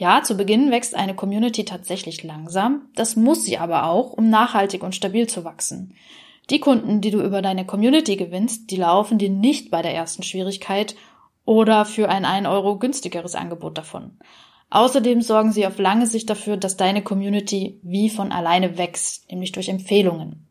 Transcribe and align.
Ja, 0.00 0.22
zu 0.22 0.34
Beginn 0.34 0.70
wächst 0.70 0.94
eine 0.94 1.14
Community 1.14 1.66
tatsächlich 1.66 2.22
langsam, 2.22 2.88
das 2.94 3.16
muss 3.16 3.44
sie 3.44 3.58
aber 3.58 3.84
auch, 3.84 4.14
um 4.14 4.30
nachhaltig 4.30 4.82
und 4.82 4.94
stabil 4.94 5.26
zu 5.26 5.44
wachsen. 5.44 5.94
Die 6.48 6.58
Kunden, 6.58 7.02
die 7.02 7.10
du 7.10 7.20
über 7.20 7.42
deine 7.42 7.66
Community 7.66 8.16
gewinnst, 8.16 8.70
die 8.70 8.76
laufen 8.76 9.18
dir 9.18 9.28
nicht 9.28 9.70
bei 9.70 9.82
der 9.82 9.94
ersten 9.94 10.22
Schwierigkeit 10.22 10.96
oder 11.44 11.84
für 11.84 12.08
ein 12.08 12.24
1 12.24 12.48
Euro 12.48 12.78
günstigeres 12.78 13.34
Angebot 13.34 13.76
davon. 13.76 14.12
Außerdem 14.70 15.20
sorgen 15.20 15.52
sie 15.52 15.66
auf 15.66 15.78
lange 15.78 16.06
Sicht 16.06 16.30
dafür, 16.30 16.56
dass 16.56 16.78
deine 16.78 17.02
Community 17.02 17.78
wie 17.82 18.08
von 18.08 18.32
alleine 18.32 18.78
wächst, 18.78 19.30
nämlich 19.30 19.52
durch 19.52 19.68
Empfehlungen. 19.68 20.48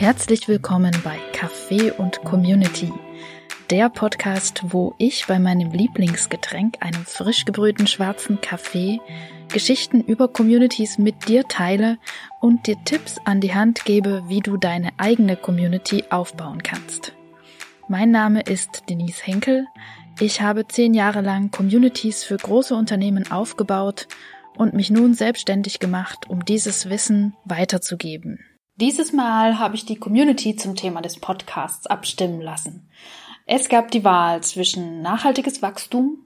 Herzlich 0.00 0.48
willkommen 0.48 0.96
bei 1.04 1.18
Kaffee 1.34 1.90
und 1.90 2.24
Community, 2.24 2.90
der 3.68 3.90
Podcast, 3.90 4.62
wo 4.68 4.94
ich 4.96 5.26
bei 5.26 5.38
meinem 5.38 5.72
Lieblingsgetränk, 5.72 6.78
einem 6.80 7.04
frisch 7.04 7.44
gebrühten 7.44 7.86
schwarzen 7.86 8.40
Kaffee, 8.40 8.98
Geschichten 9.52 10.00
über 10.00 10.28
Communities 10.28 10.96
mit 10.96 11.28
dir 11.28 11.46
teile 11.48 11.98
und 12.40 12.66
dir 12.66 12.82
Tipps 12.82 13.18
an 13.26 13.42
die 13.42 13.52
Hand 13.54 13.84
gebe, 13.84 14.22
wie 14.26 14.40
du 14.40 14.56
deine 14.56 14.88
eigene 14.96 15.36
Community 15.36 16.04
aufbauen 16.08 16.62
kannst. 16.62 17.12
Mein 17.86 18.10
Name 18.10 18.40
ist 18.40 18.84
Denise 18.88 19.22
Henkel. 19.22 19.66
Ich 20.18 20.40
habe 20.40 20.66
zehn 20.66 20.94
Jahre 20.94 21.20
lang 21.20 21.50
Communities 21.50 22.24
für 22.24 22.38
große 22.38 22.74
Unternehmen 22.74 23.30
aufgebaut 23.30 24.08
und 24.56 24.72
mich 24.72 24.88
nun 24.88 25.12
selbstständig 25.12 25.78
gemacht, 25.78 26.30
um 26.30 26.42
dieses 26.46 26.88
Wissen 26.88 27.36
weiterzugeben. 27.44 28.38
Dieses 28.80 29.12
Mal 29.12 29.58
habe 29.58 29.76
ich 29.76 29.84
die 29.84 29.96
Community 29.96 30.56
zum 30.56 30.74
Thema 30.74 31.02
des 31.02 31.20
Podcasts 31.20 31.86
abstimmen 31.86 32.40
lassen. 32.40 32.88
Es 33.44 33.68
gab 33.68 33.90
die 33.90 34.04
Wahl 34.04 34.42
zwischen 34.42 35.02
nachhaltiges 35.02 35.60
Wachstum, 35.60 36.24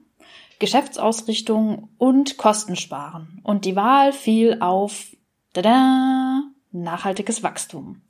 Geschäftsausrichtung 0.59 1.89
und 1.97 2.37
Kostensparen. 2.37 3.41
Und 3.43 3.65
die 3.65 3.75
Wahl 3.75 4.13
fiel 4.13 4.61
auf 4.61 5.07
tada, 5.53 6.43
nachhaltiges 6.71 7.43
Wachstum. 7.43 8.03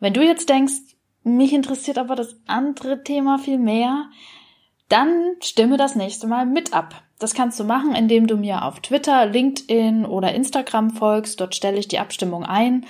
Wenn 0.00 0.14
du 0.14 0.24
jetzt 0.24 0.48
denkst, 0.48 0.96
mich 1.22 1.52
interessiert 1.52 1.98
aber 1.98 2.16
das 2.16 2.36
andere 2.46 3.04
Thema 3.04 3.38
viel 3.38 3.58
mehr, 3.58 4.08
dann 4.88 5.36
stimme 5.42 5.76
das 5.76 5.94
nächste 5.94 6.26
Mal 6.26 6.46
mit 6.46 6.72
ab. 6.72 7.02
Das 7.18 7.34
kannst 7.34 7.60
du 7.60 7.64
machen, 7.64 7.94
indem 7.94 8.28
du 8.28 8.38
mir 8.38 8.64
auf 8.64 8.80
Twitter, 8.80 9.26
LinkedIn 9.26 10.06
oder 10.06 10.34
Instagram 10.34 10.90
folgst. 10.90 11.38
Dort 11.38 11.54
stelle 11.54 11.78
ich 11.78 11.88
die 11.88 11.98
Abstimmung 11.98 12.44
ein 12.44 12.86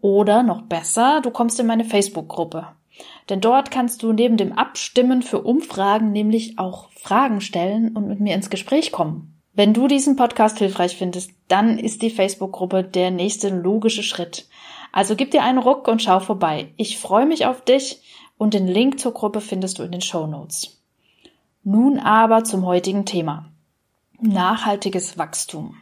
oder 0.00 0.42
noch 0.42 0.62
besser, 0.62 1.20
du 1.22 1.30
kommst 1.30 1.58
in 1.60 1.66
meine 1.66 1.84
Facebook-Gruppe. 1.84 2.68
Denn 3.28 3.40
dort 3.40 3.70
kannst 3.70 4.02
du 4.02 4.12
neben 4.12 4.36
dem 4.36 4.52
Abstimmen 4.52 5.22
für 5.22 5.42
Umfragen 5.42 6.12
nämlich 6.12 6.58
auch 6.58 6.90
Fragen 6.92 7.40
stellen 7.40 7.96
und 7.96 8.08
mit 8.08 8.20
mir 8.20 8.34
ins 8.34 8.50
Gespräch 8.50 8.92
kommen. 8.92 9.40
Wenn 9.52 9.74
du 9.74 9.88
diesen 9.88 10.16
Podcast 10.16 10.58
hilfreich 10.58 10.96
findest, 10.96 11.32
dann 11.48 11.78
ist 11.78 12.02
die 12.02 12.10
Facebook-Gruppe 12.10 12.84
der 12.84 13.10
nächste 13.10 13.48
logische 13.48 14.02
Schritt. 14.02 14.48
Also 14.92 15.16
gib 15.16 15.30
dir 15.30 15.42
einen 15.42 15.58
Ruck 15.58 15.88
und 15.88 16.02
schau 16.02 16.20
vorbei. 16.20 16.72
Ich 16.76 16.98
freue 16.98 17.26
mich 17.26 17.46
auf 17.46 17.62
dich 17.64 18.02
und 18.38 18.54
den 18.54 18.66
Link 18.66 19.00
zur 19.00 19.12
Gruppe 19.12 19.40
findest 19.40 19.78
du 19.78 19.82
in 19.82 19.92
den 19.92 20.00
Show 20.00 20.26
Notes. 20.26 20.80
Nun 21.62 21.98
aber 21.98 22.44
zum 22.44 22.64
heutigen 22.64 23.04
Thema. 23.04 23.50
Nachhaltiges 24.20 25.18
Wachstum. 25.18 25.76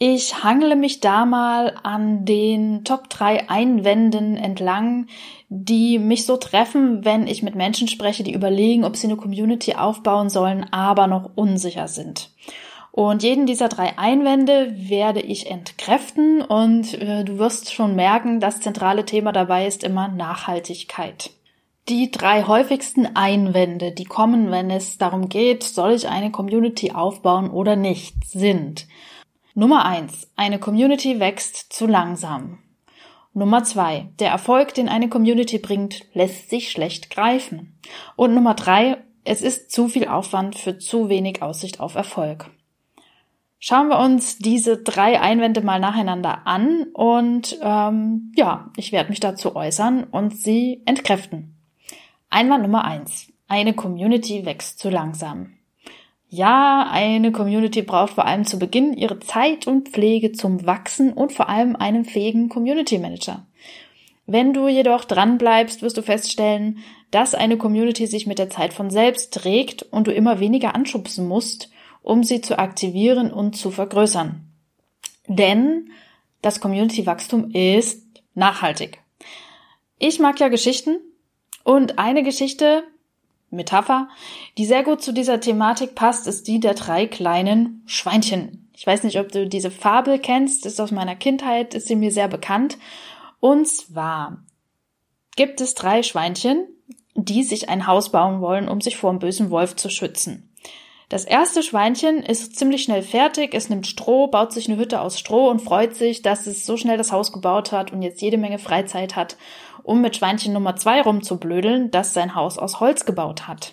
Ich 0.00 0.44
hangle 0.44 0.76
mich 0.76 1.00
da 1.00 1.26
mal 1.26 1.74
an 1.82 2.24
den 2.24 2.84
Top 2.84 3.10
3 3.10 3.50
Einwänden 3.50 4.36
entlang, 4.36 5.08
die 5.48 5.98
mich 5.98 6.24
so 6.24 6.36
treffen, 6.36 7.04
wenn 7.04 7.26
ich 7.26 7.42
mit 7.42 7.56
Menschen 7.56 7.88
spreche, 7.88 8.22
die 8.22 8.32
überlegen, 8.32 8.84
ob 8.84 8.94
sie 8.94 9.08
eine 9.08 9.16
Community 9.16 9.74
aufbauen 9.74 10.30
sollen, 10.30 10.72
aber 10.72 11.08
noch 11.08 11.30
unsicher 11.34 11.88
sind. 11.88 12.30
Und 12.92 13.24
jeden 13.24 13.46
dieser 13.46 13.68
drei 13.68 13.98
Einwände 13.98 14.72
werde 14.76 15.20
ich 15.20 15.50
entkräften 15.50 16.42
und 16.42 16.94
äh, 16.94 17.24
du 17.24 17.38
wirst 17.38 17.72
schon 17.72 17.96
merken, 17.96 18.38
das 18.38 18.60
zentrale 18.60 19.04
Thema 19.04 19.32
dabei 19.32 19.66
ist 19.66 19.82
immer 19.82 20.06
Nachhaltigkeit. 20.06 21.30
Die 21.88 22.12
drei 22.12 22.44
häufigsten 22.44 23.16
Einwände, 23.16 23.90
die 23.90 24.04
kommen, 24.04 24.52
wenn 24.52 24.70
es 24.70 24.98
darum 24.98 25.28
geht, 25.28 25.64
soll 25.64 25.92
ich 25.92 26.08
eine 26.08 26.30
Community 26.30 26.92
aufbauen 26.92 27.50
oder 27.50 27.74
nicht, 27.74 28.14
sind 28.26 28.86
Nummer 29.58 29.84
eins: 29.86 30.30
Eine 30.36 30.60
Community 30.60 31.18
wächst 31.18 31.72
zu 31.72 31.88
langsam. 31.88 32.58
Nummer 33.34 33.64
zwei: 33.64 34.06
Der 34.20 34.30
Erfolg, 34.30 34.72
den 34.74 34.88
eine 34.88 35.08
Community 35.08 35.58
bringt, 35.58 36.04
lässt 36.14 36.48
sich 36.48 36.70
schlecht 36.70 37.10
greifen. 37.10 37.76
Und 38.14 38.34
Nummer 38.34 38.54
drei: 38.54 38.98
Es 39.24 39.42
ist 39.42 39.72
zu 39.72 39.88
viel 39.88 40.06
Aufwand 40.06 40.54
für 40.54 40.78
zu 40.78 41.08
wenig 41.08 41.42
Aussicht 41.42 41.80
auf 41.80 41.96
Erfolg. 41.96 42.52
Schauen 43.58 43.88
wir 43.88 43.98
uns 43.98 44.38
diese 44.38 44.76
drei 44.76 45.20
Einwände 45.20 45.60
mal 45.60 45.80
nacheinander 45.80 46.46
an 46.46 46.84
und 46.92 47.58
ähm, 47.60 48.32
ja, 48.36 48.70
ich 48.76 48.92
werde 48.92 49.10
mich 49.10 49.18
dazu 49.18 49.56
äußern 49.56 50.04
und 50.04 50.36
sie 50.36 50.82
entkräften. 50.86 51.56
Einwand 52.30 52.62
Nummer 52.62 52.84
eins: 52.84 53.32
Eine 53.48 53.74
Community 53.74 54.46
wächst 54.46 54.78
zu 54.78 54.88
langsam. 54.88 55.57
Ja, 56.30 56.86
eine 56.90 57.32
Community 57.32 57.82
braucht 57.82 58.12
vor 58.12 58.26
allem 58.26 58.44
zu 58.44 58.58
Beginn 58.58 58.92
ihre 58.92 59.18
Zeit 59.18 59.66
und 59.66 59.88
Pflege 59.88 60.32
zum 60.32 60.66
Wachsen 60.66 61.12
und 61.12 61.32
vor 61.32 61.48
allem 61.48 61.74
einen 61.74 62.04
fähigen 62.04 62.50
Community 62.50 62.98
Manager. 62.98 63.46
Wenn 64.26 64.52
du 64.52 64.68
jedoch 64.68 65.06
dran 65.06 65.38
bleibst, 65.38 65.80
wirst 65.80 65.96
du 65.96 66.02
feststellen, 66.02 66.80
dass 67.10 67.34
eine 67.34 67.56
Community 67.56 68.06
sich 68.06 68.26
mit 68.26 68.38
der 68.38 68.50
Zeit 68.50 68.74
von 68.74 68.90
selbst 68.90 69.32
trägt 69.32 69.84
und 69.84 70.06
du 70.06 70.12
immer 70.12 70.38
weniger 70.38 70.74
anschubsen 70.74 71.26
musst, 71.26 71.70
um 72.02 72.22
sie 72.22 72.42
zu 72.42 72.58
aktivieren 72.58 73.32
und 73.32 73.56
zu 73.56 73.70
vergrößern. 73.70 74.44
Denn 75.28 75.90
das 76.42 76.60
Community-Wachstum 76.60 77.52
ist 77.52 78.02
nachhaltig. 78.34 78.98
Ich 79.98 80.18
mag 80.18 80.38
ja 80.40 80.48
Geschichten 80.48 80.98
und 81.64 81.98
eine 81.98 82.22
Geschichte, 82.22 82.84
Metapher, 83.50 84.08
die 84.58 84.66
sehr 84.66 84.82
gut 84.82 85.02
zu 85.02 85.12
dieser 85.12 85.40
Thematik 85.40 85.94
passt, 85.94 86.26
ist 86.26 86.46
die 86.48 86.60
der 86.60 86.74
drei 86.74 87.06
kleinen 87.06 87.82
Schweinchen. 87.86 88.70
Ich 88.74 88.86
weiß 88.86 89.02
nicht, 89.02 89.18
ob 89.18 89.32
du 89.32 89.46
diese 89.46 89.70
Fabel 89.70 90.18
kennst, 90.18 90.66
ist 90.66 90.80
aus 90.80 90.90
meiner 90.90 91.16
Kindheit, 91.16 91.74
ist 91.74 91.88
sie 91.88 91.96
mir 91.96 92.12
sehr 92.12 92.28
bekannt. 92.28 92.78
Und 93.40 93.66
zwar 93.66 94.38
gibt 95.36 95.60
es 95.60 95.74
drei 95.74 96.02
Schweinchen, 96.02 96.66
die 97.14 97.42
sich 97.42 97.68
ein 97.68 97.86
Haus 97.86 98.10
bauen 98.12 98.40
wollen, 98.40 98.68
um 98.68 98.80
sich 98.80 98.96
vor 98.96 99.10
dem 99.10 99.18
bösen 99.18 99.50
Wolf 99.50 99.76
zu 99.76 99.88
schützen. 99.88 100.47
Das 101.08 101.24
erste 101.24 101.62
Schweinchen 101.62 102.22
ist 102.22 102.56
ziemlich 102.56 102.82
schnell 102.82 103.02
fertig, 103.02 103.54
es 103.54 103.70
nimmt 103.70 103.86
Stroh, 103.86 104.26
baut 104.26 104.52
sich 104.52 104.68
eine 104.68 104.78
Hütte 104.78 105.00
aus 105.00 105.18
Stroh 105.18 105.48
und 105.48 105.62
freut 105.62 105.94
sich, 105.94 106.20
dass 106.20 106.46
es 106.46 106.66
so 106.66 106.76
schnell 106.76 106.98
das 106.98 107.12
Haus 107.12 107.32
gebaut 107.32 107.72
hat 107.72 107.92
und 107.92 108.02
jetzt 108.02 108.20
jede 108.20 108.36
Menge 108.36 108.58
Freizeit 108.58 109.16
hat 109.16 109.36
um 109.88 110.02
mit 110.02 110.16
Schweinchen 110.16 110.52
Nummer 110.52 110.76
zwei 110.76 111.00
rumzublödeln, 111.00 111.90
das 111.90 112.12
sein 112.12 112.34
Haus 112.34 112.58
aus 112.58 112.78
Holz 112.78 113.06
gebaut 113.06 113.48
hat. 113.48 113.72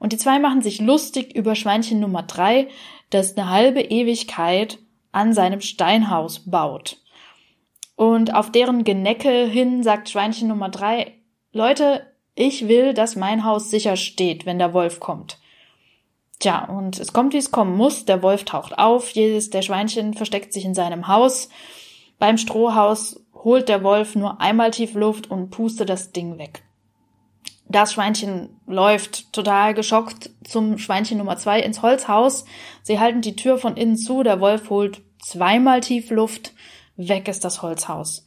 Und 0.00 0.12
die 0.12 0.16
zwei 0.16 0.40
machen 0.40 0.60
sich 0.60 0.80
lustig 0.80 1.36
über 1.36 1.54
Schweinchen 1.54 2.00
Nummer 2.00 2.24
drei, 2.24 2.66
das 3.10 3.36
eine 3.36 3.48
halbe 3.48 3.80
Ewigkeit 3.80 4.80
an 5.12 5.32
seinem 5.32 5.60
Steinhaus 5.60 6.50
baut. 6.50 6.98
Und 7.94 8.34
auf 8.34 8.50
deren 8.50 8.82
Genecke 8.82 9.46
hin 9.46 9.84
sagt 9.84 10.10
Schweinchen 10.10 10.48
Nummer 10.48 10.68
drei, 10.68 11.12
Leute, 11.52 12.08
ich 12.34 12.66
will, 12.66 12.92
dass 12.92 13.14
mein 13.14 13.44
Haus 13.44 13.70
sicher 13.70 13.94
steht, 13.94 14.46
wenn 14.46 14.58
der 14.58 14.74
Wolf 14.74 14.98
kommt. 14.98 15.38
Tja, 16.42 16.64
und 16.64 16.98
es 16.98 17.12
kommt, 17.12 17.34
wie 17.34 17.38
es 17.38 17.52
kommen 17.52 17.76
muss. 17.76 18.04
Der 18.04 18.20
Wolf 18.20 18.44
taucht 18.44 18.76
auf, 18.76 19.10
jedes 19.10 19.50
der 19.50 19.62
Schweinchen 19.62 20.12
versteckt 20.12 20.52
sich 20.52 20.64
in 20.64 20.74
seinem 20.74 21.06
Haus. 21.06 21.48
Beim 22.18 22.36
Strohhaus 22.36 23.20
holt 23.32 23.68
der 23.68 23.84
Wolf 23.84 24.16
nur 24.16 24.40
einmal 24.40 24.72
tief 24.72 24.94
Luft 24.94 25.30
und 25.30 25.50
pustet 25.50 25.88
das 25.88 26.10
Ding 26.10 26.38
weg. 26.38 26.64
Das 27.68 27.92
Schweinchen 27.92 28.58
läuft 28.66 29.32
total 29.32 29.72
geschockt 29.72 30.30
zum 30.42 30.78
Schweinchen 30.78 31.18
Nummer 31.18 31.36
zwei 31.36 31.60
ins 31.60 31.80
Holzhaus. 31.80 32.44
Sie 32.82 32.98
halten 32.98 33.20
die 33.20 33.36
Tür 33.36 33.56
von 33.56 33.76
innen 33.76 33.96
zu, 33.96 34.24
der 34.24 34.40
Wolf 34.40 34.68
holt 34.68 35.00
zweimal 35.20 35.80
tief 35.80 36.10
Luft, 36.10 36.54
weg 36.96 37.28
ist 37.28 37.44
das 37.44 37.62
Holzhaus. 37.62 38.26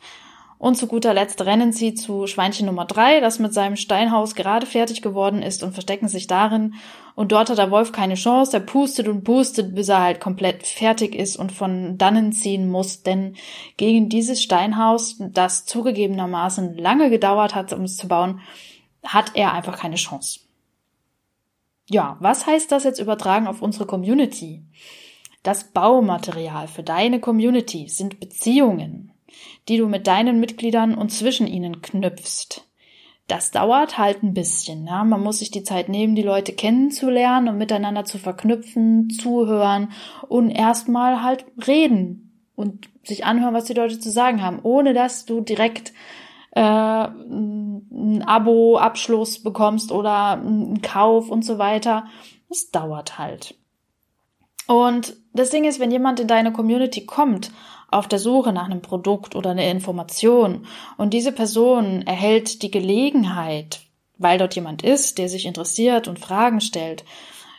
Und 0.65 0.77
zu 0.77 0.87
guter 0.87 1.13
Letzt 1.13 1.45
rennen 1.45 1.71
sie 1.71 1.93
zu 1.93 2.25
Schweinchen 2.25 2.65
Nummer 2.65 2.85
drei, 2.85 3.19
das 3.19 3.37
mit 3.37 3.53
seinem 3.53 3.75
Steinhaus 3.75 4.33
gerade 4.33 4.65
fertig 4.65 5.03
geworden 5.03 5.43
ist 5.43 5.61
und 5.61 5.73
verstecken 5.73 6.07
sich 6.07 6.25
darin. 6.25 6.73
Und 7.13 7.31
dort 7.31 7.51
hat 7.51 7.59
der 7.59 7.69
Wolf 7.69 7.91
keine 7.91 8.15
Chance. 8.15 8.57
Er 8.57 8.61
pustet 8.61 9.07
und 9.07 9.23
pustet, 9.23 9.75
bis 9.75 9.89
er 9.89 10.01
halt 10.01 10.19
komplett 10.19 10.65
fertig 10.65 11.13
ist 11.13 11.37
und 11.37 11.51
von 11.51 11.99
dannen 11.99 12.31
ziehen 12.31 12.67
muss. 12.67 13.03
Denn 13.03 13.35
gegen 13.77 14.09
dieses 14.09 14.41
Steinhaus, 14.41 15.17
das 15.19 15.67
zugegebenermaßen 15.67 16.75
lange 16.79 17.11
gedauert 17.11 17.53
hat, 17.53 17.71
um 17.71 17.83
es 17.83 17.95
zu 17.95 18.07
bauen, 18.07 18.39
hat 19.03 19.33
er 19.35 19.53
einfach 19.53 19.77
keine 19.77 19.97
Chance. 19.97 20.39
Ja, 21.91 22.17
was 22.21 22.47
heißt 22.47 22.71
das 22.71 22.85
jetzt 22.85 22.99
übertragen 22.99 23.45
auf 23.45 23.61
unsere 23.61 23.85
Community? 23.85 24.63
Das 25.43 25.65
Baumaterial 25.65 26.67
für 26.67 26.81
deine 26.81 27.19
Community 27.19 27.87
sind 27.87 28.19
Beziehungen, 28.19 29.11
die 29.67 29.77
du 29.77 29.87
mit 29.87 30.07
deinen 30.07 30.39
Mitgliedern 30.39 30.95
und 30.95 31.09
zwischen 31.09 31.47
ihnen 31.47 31.81
knüpfst. 31.81 32.65
Das 33.27 33.49
dauert 33.49 33.97
halt 33.97 34.21
ein 34.21 34.33
bisschen. 34.33 34.85
Ja? 34.85 35.03
Man 35.03 35.21
muss 35.21 35.39
sich 35.39 35.49
die 35.49 35.63
Zeit 35.63 35.89
nehmen, 35.89 36.15
die 36.15 36.21
Leute 36.21 36.53
kennenzulernen 36.53 37.49
und 37.49 37.57
miteinander 37.57 38.05
zu 38.05 38.19
verknüpfen, 38.19 39.09
zuhören 39.09 39.91
und 40.27 40.51
erstmal 40.51 41.23
halt 41.23 41.45
reden 41.67 42.49
und 42.55 42.87
sich 43.03 43.25
anhören, 43.25 43.53
was 43.53 43.65
die 43.65 43.73
Leute 43.73 43.99
zu 43.99 44.11
sagen 44.11 44.41
haben, 44.41 44.59
ohne 44.61 44.93
dass 44.93 45.25
du 45.25 45.41
direkt 45.41 45.91
äh, 46.51 46.61
ein 46.61 48.23
Abo-Abschluss 48.25 49.41
bekommst 49.41 49.91
oder 49.91 50.31
einen 50.31 50.81
Kauf 50.81 51.29
und 51.29 51.43
so 51.43 51.57
weiter. 51.57 52.05
Das 52.49 52.69
dauert 52.69 53.17
halt. 53.17 53.55
Und 54.67 55.15
das 55.33 55.49
Ding 55.49 55.65
ist, 55.65 55.79
wenn 55.79 55.91
jemand 55.91 56.19
in 56.19 56.27
deine 56.27 56.51
Community 56.53 57.05
kommt, 57.05 57.51
auf 57.89 58.07
der 58.07 58.19
Suche 58.19 58.51
nach 58.51 58.65
einem 58.65 58.81
Produkt 58.81 59.35
oder 59.35 59.51
einer 59.51 59.69
Information 59.69 60.65
und 60.97 61.13
diese 61.13 61.31
Person 61.31 62.01
erhält 62.03 62.61
die 62.61 62.71
Gelegenheit, 62.71 63.81
weil 64.17 64.37
dort 64.37 64.55
jemand 64.55 64.83
ist, 64.83 65.17
der 65.17 65.29
sich 65.29 65.45
interessiert 65.45 66.07
und 66.07 66.19
Fragen 66.19 66.61
stellt, 66.61 67.05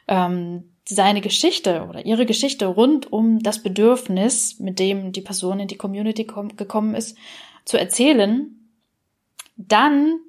ähm, 0.09 0.65
seine 0.89 1.21
Geschichte 1.21 1.87
oder 1.89 2.07
ihre 2.07 2.27
Geschichte 2.27 2.67
rund 2.67 3.13
um 3.13 3.41
das 3.41 3.63
Bedürfnis, 3.63 4.61
mit 4.61 4.79
dem 4.79 5.13
die 5.13 5.21
Person 5.21 5.59
in 5.59 5.69
die 5.69 5.77
Community 5.77 6.25
gekommen 6.25 6.95
ist, 6.95 7.17
zu 7.65 7.77
erzählen, 7.77 8.71
dann 9.57 10.21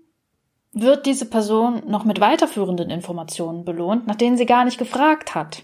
wird 0.74 1.06
diese 1.06 1.26
Person 1.26 1.84
noch 1.88 2.06
mit 2.06 2.20
weiterführenden 2.20 2.90
Informationen 2.90 3.66
belohnt, 3.66 4.08
nach 4.08 4.16
denen 4.16 4.38
sie 4.38 4.46
gar 4.46 4.66
nicht 4.66 4.78
gefragt 4.78 5.36
hat. 5.36 5.64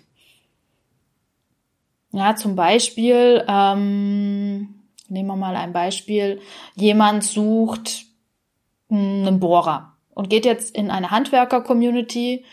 Ja, 2.14 2.36
zum 2.36 2.56
Beispiel, 2.56 3.44
ähm, 3.48 4.76
nehmen 5.10 5.28
wir 5.28 5.36
mal 5.36 5.56
ein 5.56 5.74
Beispiel, 5.74 6.40
jemand 6.76 7.24
sucht 7.24 8.06
einen 8.90 9.40
Bohrer 9.40 9.94
und 10.14 10.30
geht 10.30 10.46
jetzt 10.46 10.76
in 10.76 10.92
eine 10.92 11.10
Handwerker-Community 11.10 12.46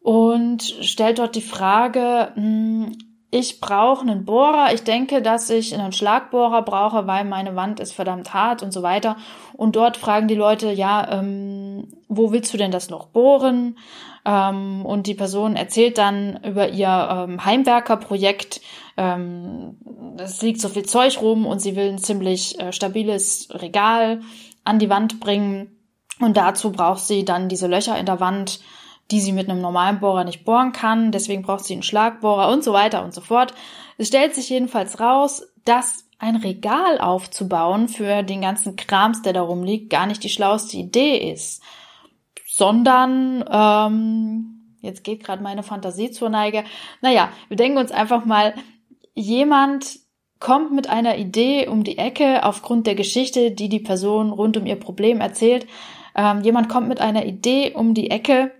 und 0.00 0.62
stellt 0.62 1.18
dort 1.18 1.34
die 1.34 1.42
Frage, 1.42 2.30
hm, 2.34 2.96
ich 3.32 3.60
brauche 3.60 4.02
einen 4.02 4.24
Bohrer. 4.24 4.72
Ich 4.74 4.82
denke, 4.82 5.22
dass 5.22 5.50
ich 5.50 5.74
einen 5.74 5.92
Schlagbohrer 5.92 6.62
brauche, 6.62 7.06
weil 7.06 7.24
meine 7.24 7.54
Wand 7.54 7.78
ist 7.78 7.92
verdammt 7.92 8.34
hart 8.34 8.62
und 8.62 8.72
so 8.72 8.82
weiter. 8.82 9.16
Und 9.52 9.76
dort 9.76 9.96
fragen 9.96 10.26
die 10.26 10.34
Leute, 10.34 10.72
ja, 10.72 11.08
ähm, 11.12 11.88
wo 12.08 12.32
willst 12.32 12.52
du 12.52 12.58
denn 12.58 12.72
das 12.72 12.90
noch 12.90 13.06
bohren? 13.06 13.78
Ähm, 14.24 14.84
und 14.84 15.06
die 15.06 15.14
Person 15.14 15.56
erzählt 15.56 15.98
dann 15.98 16.40
über 16.44 16.68
ihr 16.68 17.26
ähm, 17.28 17.44
Heimwerkerprojekt. 17.44 18.60
Ähm, 18.96 19.78
es 20.18 20.42
liegt 20.42 20.60
so 20.60 20.68
viel 20.68 20.84
Zeug 20.84 21.20
rum 21.20 21.46
und 21.46 21.60
sie 21.60 21.76
will 21.76 21.88
ein 21.88 21.98
ziemlich 21.98 22.58
äh, 22.60 22.72
stabiles 22.72 23.48
Regal 23.50 24.20
an 24.64 24.78
die 24.78 24.90
Wand 24.90 25.20
bringen. 25.20 25.76
Und 26.20 26.36
dazu 26.36 26.72
braucht 26.72 27.00
sie 27.00 27.24
dann 27.24 27.48
diese 27.48 27.66
Löcher 27.66 27.98
in 27.98 28.06
der 28.06 28.20
Wand 28.20 28.60
die 29.10 29.20
sie 29.20 29.32
mit 29.32 29.48
einem 29.48 29.60
normalen 29.60 30.00
Bohrer 30.00 30.24
nicht 30.24 30.44
bohren 30.44 30.72
kann. 30.72 31.12
Deswegen 31.12 31.42
braucht 31.42 31.64
sie 31.64 31.74
einen 31.74 31.82
Schlagbohrer 31.82 32.48
und 32.50 32.62
so 32.62 32.72
weiter 32.72 33.04
und 33.04 33.14
so 33.14 33.20
fort. 33.20 33.54
Es 33.98 34.08
stellt 34.08 34.34
sich 34.34 34.48
jedenfalls 34.48 35.00
raus, 35.00 35.42
dass 35.64 36.04
ein 36.18 36.36
Regal 36.36 37.00
aufzubauen 37.00 37.88
für 37.88 38.22
den 38.22 38.42
ganzen 38.42 38.76
Krams, 38.76 39.22
der 39.22 39.32
darum 39.32 39.62
liegt, 39.62 39.90
gar 39.90 40.06
nicht 40.06 40.22
die 40.22 40.28
schlauste 40.28 40.76
Idee 40.76 41.32
ist, 41.32 41.62
sondern 42.60 43.42
ähm, 43.50 44.76
jetzt 44.82 45.02
geht 45.02 45.24
gerade 45.24 45.42
meine 45.42 45.62
Fantasie 45.62 46.10
zur 46.10 46.28
Neige. 46.28 46.64
Naja, 47.00 47.30
wir 47.48 47.56
denken 47.56 47.78
uns 47.78 47.90
einfach 47.90 48.26
mal, 48.26 48.52
jemand 49.14 50.00
kommt 50.40 50.70
mit 50.70 50.86
einer 50.86 51.16
Idee 51.16 51.68
um 51.68 51.84
die 51.84 51.96
Ecke 51.96 52.44
aufgrund 52.44 52.86
der 52.86 52.96
Geschichte, 52.96 53.50
die 53.50 53.70
die 53.70 53.80
Person 53.80 54.30
rund 54.30 54.58
um 54.58 54.66
ihr 54.66 54.76
Problem 54.76 55.22
erzählt. 55.22 55.66
Ähm, 56.14 56.42
jemand 56.42 56.68
kommt 56.68 56.86
mit 56.86 57.00
einer 57.00 57.24
Idee 57.24 57.72
um 57.72 57.94
die 57.94 58.10
Ecke, 58.10 58.52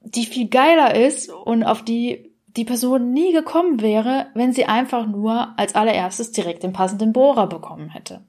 die 0.00 0.26
viel 0.26 0.48
geiler 0.48 0.94
ist 0.94 1.32
und 1.32 1.64
auf 1.64 1.82
die 1.82 2.25
die 2.56 2.64
Person 2.64 3.12
nie 3.12 3.32
gekommen 3.32 3.80
wäre, 3.80 4.26
wenn 4.34 4.52
sie 4.52 4.66
einfach 4.66 5.06
nur 5.06 5.58
als 5.58 5.74
allererstes 5.74 6.32
direkt 6.32 6.62
den 6.62 6.72
passenden 6.72 7.12
Bohrer 7.12 7.46
bekommen 7.46 7.90
hätte. 7.90 8.22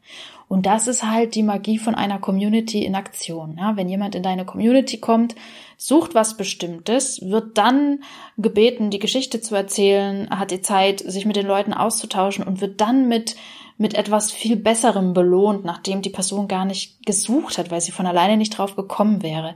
Und 0.49 0.65
das 0.65 0.87
ist 0.87 1.03
halt 1.03 1.35
die 1.35 1.43
Magie 1.43 1.77
von 1.77 1.95
einer 1.95 2.19
Community 2.19 2.85
in 2.85 2.95
Aktion. 2.95 3.57
Ja, 3.59 3.75
wenn 3.75 3.89
jemand 3.89 4.15
in 4.15 4.23
deine 4.23 4.45
Community 4.45 4.97
kommt, 4.97 5.35
sucht 5.77 6.15
was 6.15 6.37
Bestimmtes, 6.37 7.21
wird 7.21 7.57
dann 7.57 7.99
gebeten, 8.37 8.89
die 8.89 8.99
Geschichte 8.99 9.41
zu 9.41 9.55
erzählen, 9.55 10.29
hat 10.29 10.51
die 10.51 10.61
Zeit, 10.61 10.99
sich 10.99 11.25
mit 11.25 11.35
den 11.35 11.47
Leuten 11.47 11.73
auszutauschen 11.73 12.45
und 12.45 12.61
wird 12.61 12.79
dann 12.79 13.07
mit 13.07 13.35
mit 13.77 13.93
etwas 13.93 14.31
viel 14.31 14.55
Besserem 14.55 15.13
belohnt, 15.13 15.63
nachdem 15.63 16.01
die 16.01 16.09
Person 16.09 16.47
gar 16.47 16.65
nicht 16.65 17.05
gesucht 17.05 17.57
hat, 17.57 17.69
weil 17.69 17.81
sie 17.81 17.91
von 17.91 18.07
alleine 18.07 18.35
nicht 18.35 18.57
drauf 18.57 18.75
gekommen 18.75 19.21
wäre. 19.21 19.55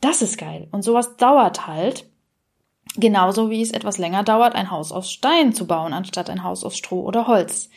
Das 0.00 0.22
ist 0.22 0.38
geil. 0.38 0.68
Und 0.70 0.82
sowas 0.82 1.16
dauert 1.16 1.66
halt. 1.66 2.04
Genauso 2.96 3.50
wie 3.50 3.62
es 3.62 3.70
etwas 3.70 3.98
länger 3.98 4.24
dauert, 4.24 4.54
ein 4.54 4.70
Haus 4.70 4.92
aus 4.92 5.10
Stein 5.10 5.52
zu 5.52 5.66
bauen, 5.66 5.92
anstatt 5.92 6.30
ein 6.30 6.42
Haus 6.42 6.64
aus 6.64 6.76
Stroh 6.76 7.02
oder 7.02 7.26
Holz. 7.26 7.70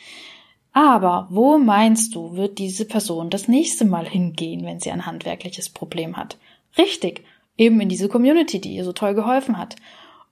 Aber 0.73 1.27
wo 1.29 1.57
meinst 1.57 2.15
du, 2.15 2.35
wird 2.35 2.57
diese 2.57 2.85
Person 2.85 3.29
das 3.29 3.47
nächste 3.47 3.85
Mal 3.85 4.07
hingehen, 4.07 4.65
wenn 4.65 4.79
sie 4.79 4.91
ein 4.91 5.05
handwerkliches 5.05 5.69
Problem 5.69 6.15
hat? 6.15 6.37
Richtig, 6.77 7.25
eben 7.57 7.81
in 7.81 7.89
diese 7.89 8.07
Community, 8.07 8.61
die 8.61 8.75
ihr 8.75 8.85
so 8.85 8.93
toll 8.93 9.13
geholfen 9.13 9.57
hat. 9.57 9.75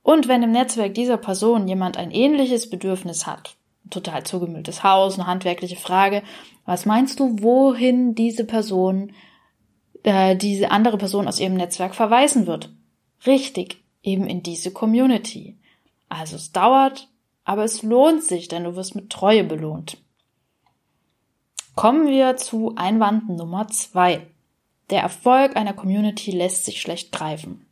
Und 0.01 0.27
wenn 0.27 0.41
im 0.41 0.51
Netzwerk 0.51 0.93
dieser 0.93 1.17
Person 1.17 1.67
jemand 1.67 1.97
ein 1.97 2.11
ähnliches 2.11 2.69
Bedürfnis 2.69 3.27
hat, 3.27 3.55
total 3.89 4.23
zugemülltes 4.23 4.83
Haus, 4.83 5.15
eine 5.15 5.27
handwerkliche 5.27 5.75
Frage, 5.75 6.23
was 6.65 6.85
meinst 6.85 7.19
du, 7.19 7.41
wohin 7.41 8.15
diese 8.15 8.45
Person 8.45 9.11
äh, 10.03 10.35
diese 10.35 10.71
andere 10.71 10.97
Person 10.97 11.27
aus 11.27 11.39
ihrem 11.39 11.55
Netzwerk 11.55 11.95
verweisen 11.95 12.47
wird. 12.47 12.69
Richtig, 13.25 13.78
eben 14.03 14.27
in 14.27 14.43
diese 14.43 14.71
Community. 14.71 15.57
Also 16.07 16.35
es 16.35 16.51
dauert, 16.51 17.07
aber 17.43 17.63
es 17.63 17.83
lohnt 17.83 18.23
sich, 18.23 18.47
denn 18.47 18.63
du 18.63 18.75
wirst 18.75 18.95
mit 18.95 19.09
Treue 19.09 19.43
belohnt. 19.43 19.97
Kommen 21.75 22.07
wir 22.07 22.35
zu 22.37 22.73
Einwand 22.75 23.29
Nummer 23.29 23.67
zwei. 23.69 24.27
Der 24.89 25.01
Erfolg 25.01 25.55
einer 25.55 25.73
Community 25.73 26.31
lässt 26.31 26.65
sich 26.65 26.81
schlecht 26.81 27.11
greifen. 27.11 27.65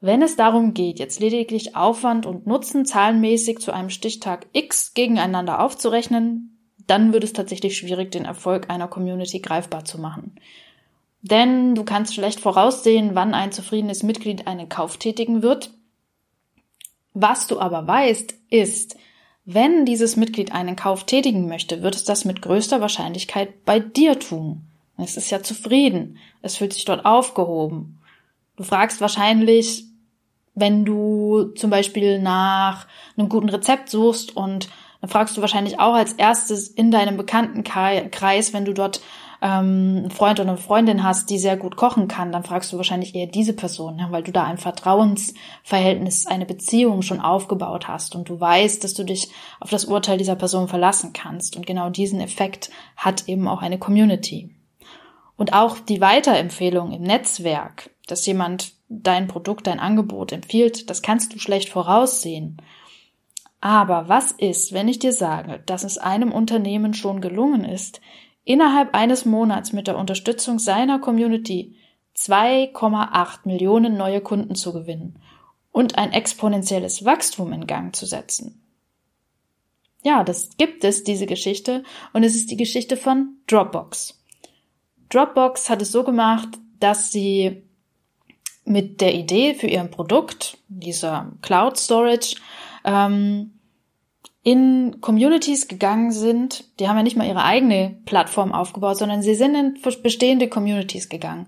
Wenn 0.00 0.22
es 0.22 0.36
darum 0.36 0.72
geht, 0.72 0.98
jetzt 0.98 1.20
lediglich 1.20 1.76
Aufwand 1.76 2.24
und 2.24 2.46
Nutzen 2.46 2.86
zahlenmäßig 2.86 3.58
zu 3.58 3.72
einem 3.72 3.90
Stichtag 3.90 4.46
X 4.52 4.94
gegeneinander 4.94 5.60
aufzurechnen, 5.62 6.56
dann 6.86 7.12
wird 7.12 7.22
es 7.22 7.34
tatsächlich 7.34 7.76
schwierig, 7.76 8.10
den 8.10 8.24
Erfolg 8.24 8.70
einer 8.70 8.88
Community 8.88 9.40
greifbar 9.40 9.84
zu 9.84 10.00
machen. 10.00 10.36
Denn 11.22 11.74
du 11.74 11.84
kannst 11.84 12.14
schlecht 12.14 12.40
voraussehen, 12.40 13.14
wann 13.14 13.34
ein 13.34 13.52
zufriedenes 13.52 14.02
Mitglied 14.02 14.46
einen 14.46 14.68
Kauf 14.68 14.96
tätigen 14.96 15.42
wird. 15.42 15.70
Was 17.12 17.46
du 17.46 17.60
aber 17.60 17.86
weißt, 17.86 18.34
ist, 18.48 18.96
wenn 19.44 19.84
dieses 19.84 20.16
Mitglied 20.16 20.52
einen 20.52 20.76
Kauf 20.76 21.04
tätigen 21.04 21.48
möchte, 21.48 21.82
wird 21.82 21.94
es 21.94 22.04
das 22.04 22.24
mit 22.24 22.40
größter 22.40 22.80
Wahrscheinlichkeit 22.80 23.64
bei 23.64 23.80
dir 23.80 24.18
tun. 24.18 24.62
Es 24.96 25.16
ist 25.16 25.30
ja 25.30 25.42
zufrieden. 25.42 26.18
Es 26.42 26.56
fühlt 26.56 26.72
sich 26.72 26.84
dort 26.84 27.04
aufgehoben. 27.04 28.00
Du 28.56 28.62
fragst 28.62 29.00
wahrscheinlich, 29.00 29.84
wenn 30.54 30.84
du 30.84 31.52
zum 31.56 31.70
Beispiel 31.70 32.20
nach 32.20 32.86
einem 33.16 33.28
guten 33.28 33.48
Rezept 33.48 33.88
suchst 33.88 34.36
und 34.36 34.68
dann 35.00 35.10
fragst 35.10 35.36
du 35.36 35.40
wahrscheinlich 35.40 35.80
auch 35.80 35.94
als 35.94 36.12
erstes 36.12 36.68
in 36.68 36.90
deinem 36.90 37.16
Bekanntenkreis, 37.16 38.52
wenn 38.52 38.66
du 38.66 38.74
dort 38.74 39.00
ähm, 39.42 39.96
einen 39.98 40.10
Freund 40.10 40.38
oder 40.38 40.50
eine 40.50 40.58
Freundin 40.58 41.02
hast, 41.02 41.30
die 41.30 41.38
sehr 41.38 41.56
gut 41.56 41.76
kochen 41.76 42.08
kann, 42.08 42.32
dann 42.32 42.44
fragst 42.44 42.72
du 42.72 42.76
wahrscheinlich 42.76 43.14
eher 43.14 43.26
diese 43.26 43.54
Person, 43.54 43.98
ja, 43.98 44.10
weil 44.10 44.22
du 44.22 44.32
da 44.32 44.44
ein 44.44 44.58
Vertrauensverhältnis, 44.58 46.26
eine 46.26 46.46
Beziehung 46.46 47.02
schon 47.02 47.20
aufgebaut 47.20 47.88
hast 47.88 48.14
und 48.14 48.28
du 48.28 48.38
weißt, 48.38 48.84
dass 48.84 48.94
du 48.94 49.04
dich 49.04 49.30
auf 49.60 49.70
das 49.70 49.86
Urteil 49.86 50.18
dieser 50.18 50.36
Person 50.36 50.68
verlassen 50.68 51.12
kannst. 51.12 51.56
Und 51.56 51.66
genau 51.66 51.90
diesen 51.90 52.20
Effekt 52.20 52.70
hat 52.96 53.28
eben 53.28 53.48
auch 53.48 53.62
eine 53.62 53.78
Community. 53.78 54.54
Und 55.36 55.54
auch 55.54 55.78
die 55.78 56.02
Weiterempfehlung 56.02 56.92
im 56.92 57.02
Netzwerk, 57.02 57.90
dass 58.06 58.26
jemand 58.26 58.72
dein 58.90 59.26
Produkt, 59.26 59.66
dein 59.66 59.80
Angebot 59.80 60.32
empfiehlt, 60.32 60.90
das 60.90 61.00
kannst 61.00 61.34
du 61.34 61.38
schlecht 61.38 61.70
voraussehen. 61.70 62.60
Aber 63.62 64.08
was 64.08 64.32
ist, 64.32 64.72
wenn 64.72 64.88
ich 64.88 64.98
dir 64.98 65.12
sage, 65.12 65.62
dass 65.66 65.84
es 65.84 65.96
einem 65.98 66.32
Unternehmen 66.32 66.92
schon 66.92 67.20
gelungen 67.20 67.64
ist, 67.64 68.00
innerhalb 68.50 68.96
eines 68.96 69.24
Monats 69.24 69.72
mit 69.72 69.86
der 69.86 69.96
Unterstützung 69.96 70.58
seiner 70.58 70.98
Community 70.98 71.76
2,8 72.16 73.40
Millionen 73.44 73.96
neue 73.96 74.20
Kunden 74.20 74.56
zu 74.56 74.72
gewinnen 74.72 75.20
und 75.70 75.96
ein 75.96 76.12
exponentielles 76.12 77.04
Wachstum 77.04 77.52
in 77.52 77.68
Gang 77.68 77.94
zu 77.94 78.06
setzen. 78.06 78.60
Ja, 80.02 80.24
das 80.24 80.56
gibt 80.56 80.82
es, 80.82 81.04
diese 81.04 81.26
Geschichte, 81.26 81.84
und 82.12 82.24
es 82.24 82.34
ist 82.34 82.50
die 82.50 82.56
Geschichte 82.56 82.96
von 82.96 83.36
Dropbox. 83.46 84.20
Dropbox 85.10 85.70
hat 85.70 85.80
es 85.80 85.92
so 85.92 86.02
gemacht, 86.02 86.48
dass 86.80 87.12
sie 87.12 87.62
mit 88.64 89.00
der 89.00 89.14
Idee 89.14 89.54
für 89.54 89.68
ihren 89.68 89.92
Produkt, 89.92 90.58
dieser 90.66 91.30
Cloud 91.42 91.78
Storage, 91.78 92.34
ähm, 92.84 93.59
in 94.42 95.00
Communities 95.00 95.68
gegangen 95.68 96.12
sind, 96.12 96.64
die 96.80 96.88
haben 96.88 96.96
ja 96.96 97.02
nicht 97.02 97.16
mal 97.16 97.26
ihre 97.26 97.44
eigene 97.44 97.98
Plattform 98.06 98.52
aufgebaut, 98.52 98.96
sondern 98.96 99.22
sie 99.22 99.34
sind 99.34 99.54
in 99.54 99.78
bestehende 100.02 100.48
Communities 100.48 101.08
gegangen. 101.08 101.46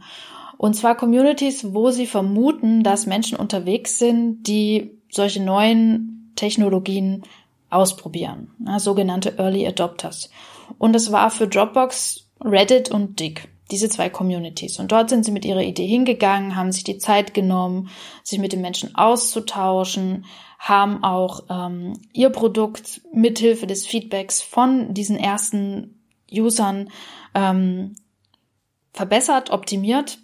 Und 0.59 0.75
zwar 0.75 0.95
Communities, 0.95 1.75
wo 1.75 1.91
sie 1.91 2.07
vermuten, 2.07 2.83
dass 2.83 3.07
Menschen 3.07 3.39
unterwegs 3.39 3.99
sind, 3.99 4.45
die 4.45 4.99
solche 5.11 5.43
neuen 5.43 6.33
Technologien 6.37 7.23
ausprobieren, 7.71 8.51
ja, 8.67 8.79
sogenannte 8.79 9.39
Early 9.39 9.67
Adopters. 9.67 10.31
Und 10.79 10.95
es 10.95 11.11
war 11.11 11.31
für 11.31 11.49
Dropbox, 11.49 12.29
Reddit 12.45 12.91
und 12.91 13.19
Dick, 13.19 13.49
diese 13.71 13.89
zwei 13.89 14.11
Communities. 14.11 14.79
Und 14.79 14.93
dort 14.93 15.11
sind 15.11 15.25
sie 15.25 15.31
mit 15.31 15.45
ihrer 15.45 15.63
Idee 15.63 15.87
hingegangen, 15.87 16.57
haben 16.57 16.73
sich 16.73 16.85
die 16.85 16.99
Zeit 16.99 17.35
genommen, 17.35 17.89
sich 18.23 18.39
mit 18.39 18.53
den 18.53 18.61
Menschen 18.61 18.95
auszutauschen, 18.95 20.27
haben 20.59 21.03
auch 21.03 21.45
ähm, 21.49 21.95
ihr 22.13 22.31
Produkt 22.31 23.01
mithilfe 23.13 23.67
des 23.67 23.87
Feedbacks 23.87 24.43
von 24.43 24.95
diesen 24.95 25.17
ersten 25.17 26.01
Usern 26.31 26.91
ähm, 27.35 27.95
verbessert, 28.93 29.51
optimiert 29.51 30.19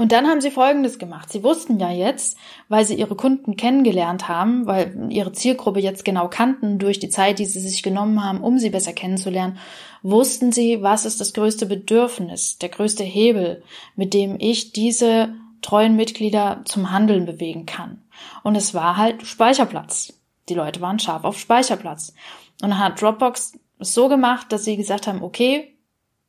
und 0.00 0.12
dann 0.12 0.26
haben 0.26 0.40
sie 0.40 0.50
Folgendes 0.50 0.98
gemacht. 0.98 1.30
Sie 1.30 1.44
wussten 1.44 1.78
ja 1.78 1.90
jetzt, 1.90 2.38
weil 2.70 2.86
sie 2.86 2.94
ihre 2.94 3.16
Kunden 3.16 3.56
kennengelernt 3.56 4.28
haben, 4.28 4.64
weil 4.64 5.08
ihre 5.10 5.32
Zielgruppe 5.32 5.78
jetzt 5.78 6.06
genau 6.06 6.26
kannten 6.28 6.78
durch 6.78 7.00
die 7.00 7.10
Zeit, 7.10 7.38
die 7.38 7.44
sie 7.44 7.60
sich 7.60 7.82
genommen 7.82 8.24
haben, 8.24 8.40
um 8.40 8.58
sie 8.58 8.70
besser 8.70 8.94
kennenzulernen, 8.94 9.58
wussten 10.02 10.52
sie, 10.52 10.80
was 10.80 11.04
ist 11.04 11.20
das 11.20 11.34
größte 11.34 11.66
Bedürfnis, 11.66 12.56
der 12.56 12.70
größte 12.70 13.04
Hebel, 13.04 13.62
mit 13.94 14.14
dem 14.14 14.36
ich 14.38 14.72
diese 14.72 15.34
treuen 15.60 15.96
Mitglieder 15.96 16.62
zum 16.64 16.92
Handeln 16.92 17.26
bewegen 17.26 17.66
kann. 17.66 18.00
Und 18.42 18.56
es 18.56 18.72
war 18.72 18.96
halt 18.96 19.26
Speicherplatz. 19.26 20.14
Die 20.48 20.54
Leute 20.54 20.80
waren 20.80 20.98
scharf 20.98 21.24
auf 21.24 21.38
Speicherplatz. 21.38 22.14
Und 22.62 22.70
dann 22.70 22.78
hat 22.78 23.02
Dropbox 23.02 23.58
es 23.78 23.92
so 23.92 24.08
gemacht, 24.08 24.50
dass 24.50 24.64
sie 24.64 24.78
gesagt 24.78 25.06
haben, 25.06 25.22
okay, 25.22 25.76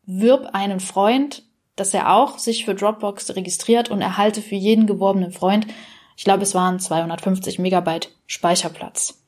wirb 0.05 0.49
einen 0.51 0.81
Freund 0.81 1.45
dass 1.81 1.95
er 1.95 2.13
auch 2.13 2.37
sich 2.37 2.63
für 2.63 2.75
Dropbox 2.75 3.35
registriert 3.35 3.89
und 3.89 4.01
erhalte 4.01 4.43
für 4.43 4.53
jeden 4.53 4.85
geworbenen 4.85 5.31
Freund, 5.31 5.65
ich 6.15 6.23
glaube, 6.23 6.43
es 6.43 6.53
waren 6.53 6.79
250 6.79 7.57
Megabyte 7.57 8.11
Speicherplatz. 8.27 9.19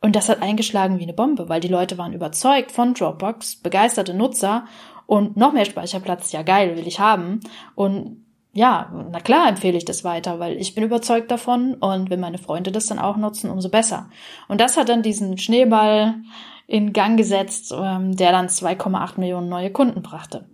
Und 0.00 0.14
das 0.14 0.28
hat 0.28 0.40
eingeschlagen 0.40 1.00
wie 1.00 1.02
eine 1.02 1.14
Bombe, 1.14 1.48
weil 1.48 1.60
die 1.60 1.66
Leute 1.66 1.98
waren 1.98 2.12
überzeugt 2.12 2.70
von 2.70 2.94
Dropbox, 2.94 3.56
begeisterte 3.56 4.14
Nutzer 4.14 4.66
und 5.06 5.36
noch 5.36 5.52
mehr 5.52 5.64
Speicherplatz, 5.64 6.30
ja 6.30 6.42
geil, 6.42 6.76
will 6.76 6.86
ich 6.86 7.00
haben. 7.00 7.40
Und 7.74 8.24
ja, 8.52 8.92
na 9.10 9.18
klar 9.18 9.48
empfehle 9.48 9.76
ich 9.76 9.84
das 9.84 10.04
weiter, 10.04 10.38
weil 10.38 10.58
ich 10.58 10.76
bin 10.76 10.84
überzeugt 10.84 11.32
davon 11.32 11.74
und 11.74 12.08
wenn 12.08 12.20
meine 12.20 12.38
Freunde 12.38 12.70
das 12.70 12.86
dann 12.86 13.00
auch 13.00 13.16
nutzen, 13.16 13.50
umso 13.50 13.68
besser. 13.68 14.10
Und 14.46 14.60
das 14.60 14.76
hat 14.76 14.88
dann 14.88 15.02
diesen 15.02 15.38
Schneeball 15.38 16.14
in 16.68 16.92
Gang 16.92 17.16
gesetzt, 17.16 17.74
ähm, 17.76 18.14
der 18.14 18.30
dann 18.30 18.46
2,8 18.46 19.18
Millionen 19.18 19.48
neue 19.48 19.72
Kunden 19.72 20.02
brachte. 20.02 20.46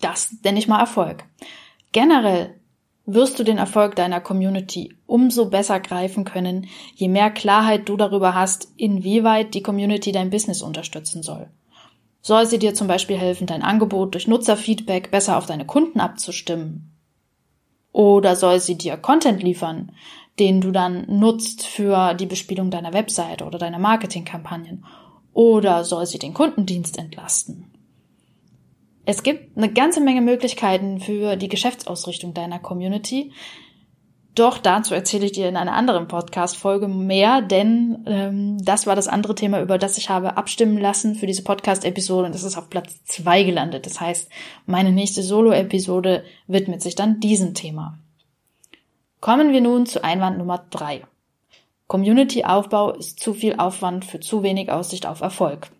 Das 0.00 0.34
nenne 0.44 0.58
ich 0.58 0.68
mal 0.68 0.80
Erfolg. 0.80 1.24
Generell 1.92 2.54
wirst 3.06 3.38
du 3.38 3.42
den 3.42 3.58
Erfolg 3.58 3.96
deiner 3.96 4.20
Community 4.20 4.94
umso 5.06 5.48
besser 5.48 5.80
greifen 5.80 6.24
können, 6.24 6.66
je 6.94 7.08
mehr 7.08 7.30
Klarheit 7.30 7.88
du 7.88 7.96
darüber 7.96 8.34
hast, 8.34 8.68
inwieweit 8.76 9.54
die 9.54 9.62
Community 9.62 10.12
dein 10.12 10.30
Business 10.30 10.60
unterstützen 10.60 11.22
soll. 11.22 11.48
Soll 12.20 12.44
sie 12.46 12.58
dir 12.58 12.74
zum 12.74 12.86
Beispiel 12.86 13.16
helfen, 13.16 13.46
dein 13.46 13.62
Angebot 13.62 14.12
durch 14.12 14.28
Nutzerfeedback 14.28 15.10
besser 15.10 15.38
auf 15.38 15.46
deine 15.46 15.64
Kunden 15.64 16.00
abzustimmen? 16.00 16.94
Oder 17.92 18.36
soll 18.36 18.60
sie 18.60 18.76
dir 18.76 18.98
Content 18.98 19.42
liefern, 19.42 19.92
den 20.38 20.60
du 20.60 20.70
dann 20.70 21.06
nutzt 21.08 21.66
für 21.66 22.12
die 22.14 22.26
Bespielung 22.26 22.70
deiner 22.70 22.92
Website 22.92 23.40
oder 23.40 23.58
deiner 23.58 23.78
Marketingkampagnen? 23.78 24.84
Oder 25.32 25.84
soll 25.84 26.04
sie 26.04 26.18
den 26.18 26.34
Kundendienst 26.34 26.98
entlasten? 26.98 27.67
Es 29.10 29.22
gibt 29.22 29.56
eine 29.56 29.72
ganze 29.72 30.02
Menge 30.02 30.20
Möglichkeiten 30.20 31.00
für 31.00 31.36
die 31.36 31.48
Geschäftsausrichtung 31.48 32.34
deiner 32.34 32.58
Community. 32.58 33.32
Doch 34.34 34.58
dazu 34.58 34.92
erzähle 34.92 35.24
ich 35.24 35.32
dir 35.32 35.48
in 35.48 35.56
einer 35.56 35.72
anderen 35.72 36.08
Podcast-Folge 36.08 36.88
mehr, 36.88 37.40
denn 37.40 38.04
ähm, 38.06 38.58
das 38.62 38.86
war 38.86 38.96
das 38.96 39.08
andere 39.08 39.34
Thema, 39.34 39.62
über 39.62 39.78
das 39.78 39.96
ich 39.96 40.10
habe 40.10 40.36
abstimmen 40.36 40.76
lassen 40.76 41.14
für 41.14 41.26
diese 41.26 41.42
Podcast-Episode 41.42 42.26
und 42.26 42.34
das 42.34 42.42
ist 42.42 42.58
auf 42.58 42.68
Platz 42.68 43.02
zwei 43.04 43.44
gelandet. 43.44 43.86
Das 43.86 43.98
heißt, 43.98 44.28
meine 44.66 44.92
nächste 44.92 45.22
Solo-Episode 45.22 46.22
widmet 46.46 46.82
sich 46.82 46.94
dann 46.94 47.18
diesem 47.18 47.54
Thema. 47.54 47.98
Kommen 49.22 49.54
wir 49.54 49.62
nun 49.62 49.86
zu 49.86 50.04
Einwand 50.04 50.36
Nummer 50.36 50.66
drei. 50.68 51.02
Community-Aufbau 51.86 52.90
ist 52.90 53.20
zu 53.20 53.32
viel 53.32 53.56
Aufwand 53.56 54.04
für 54.04 54.20
zu 54.20 54.42
wenig 54.42 54.70
Aussicht 54.70 55.06
auf 55.06 55.22
Erfolg. 55.22 55.70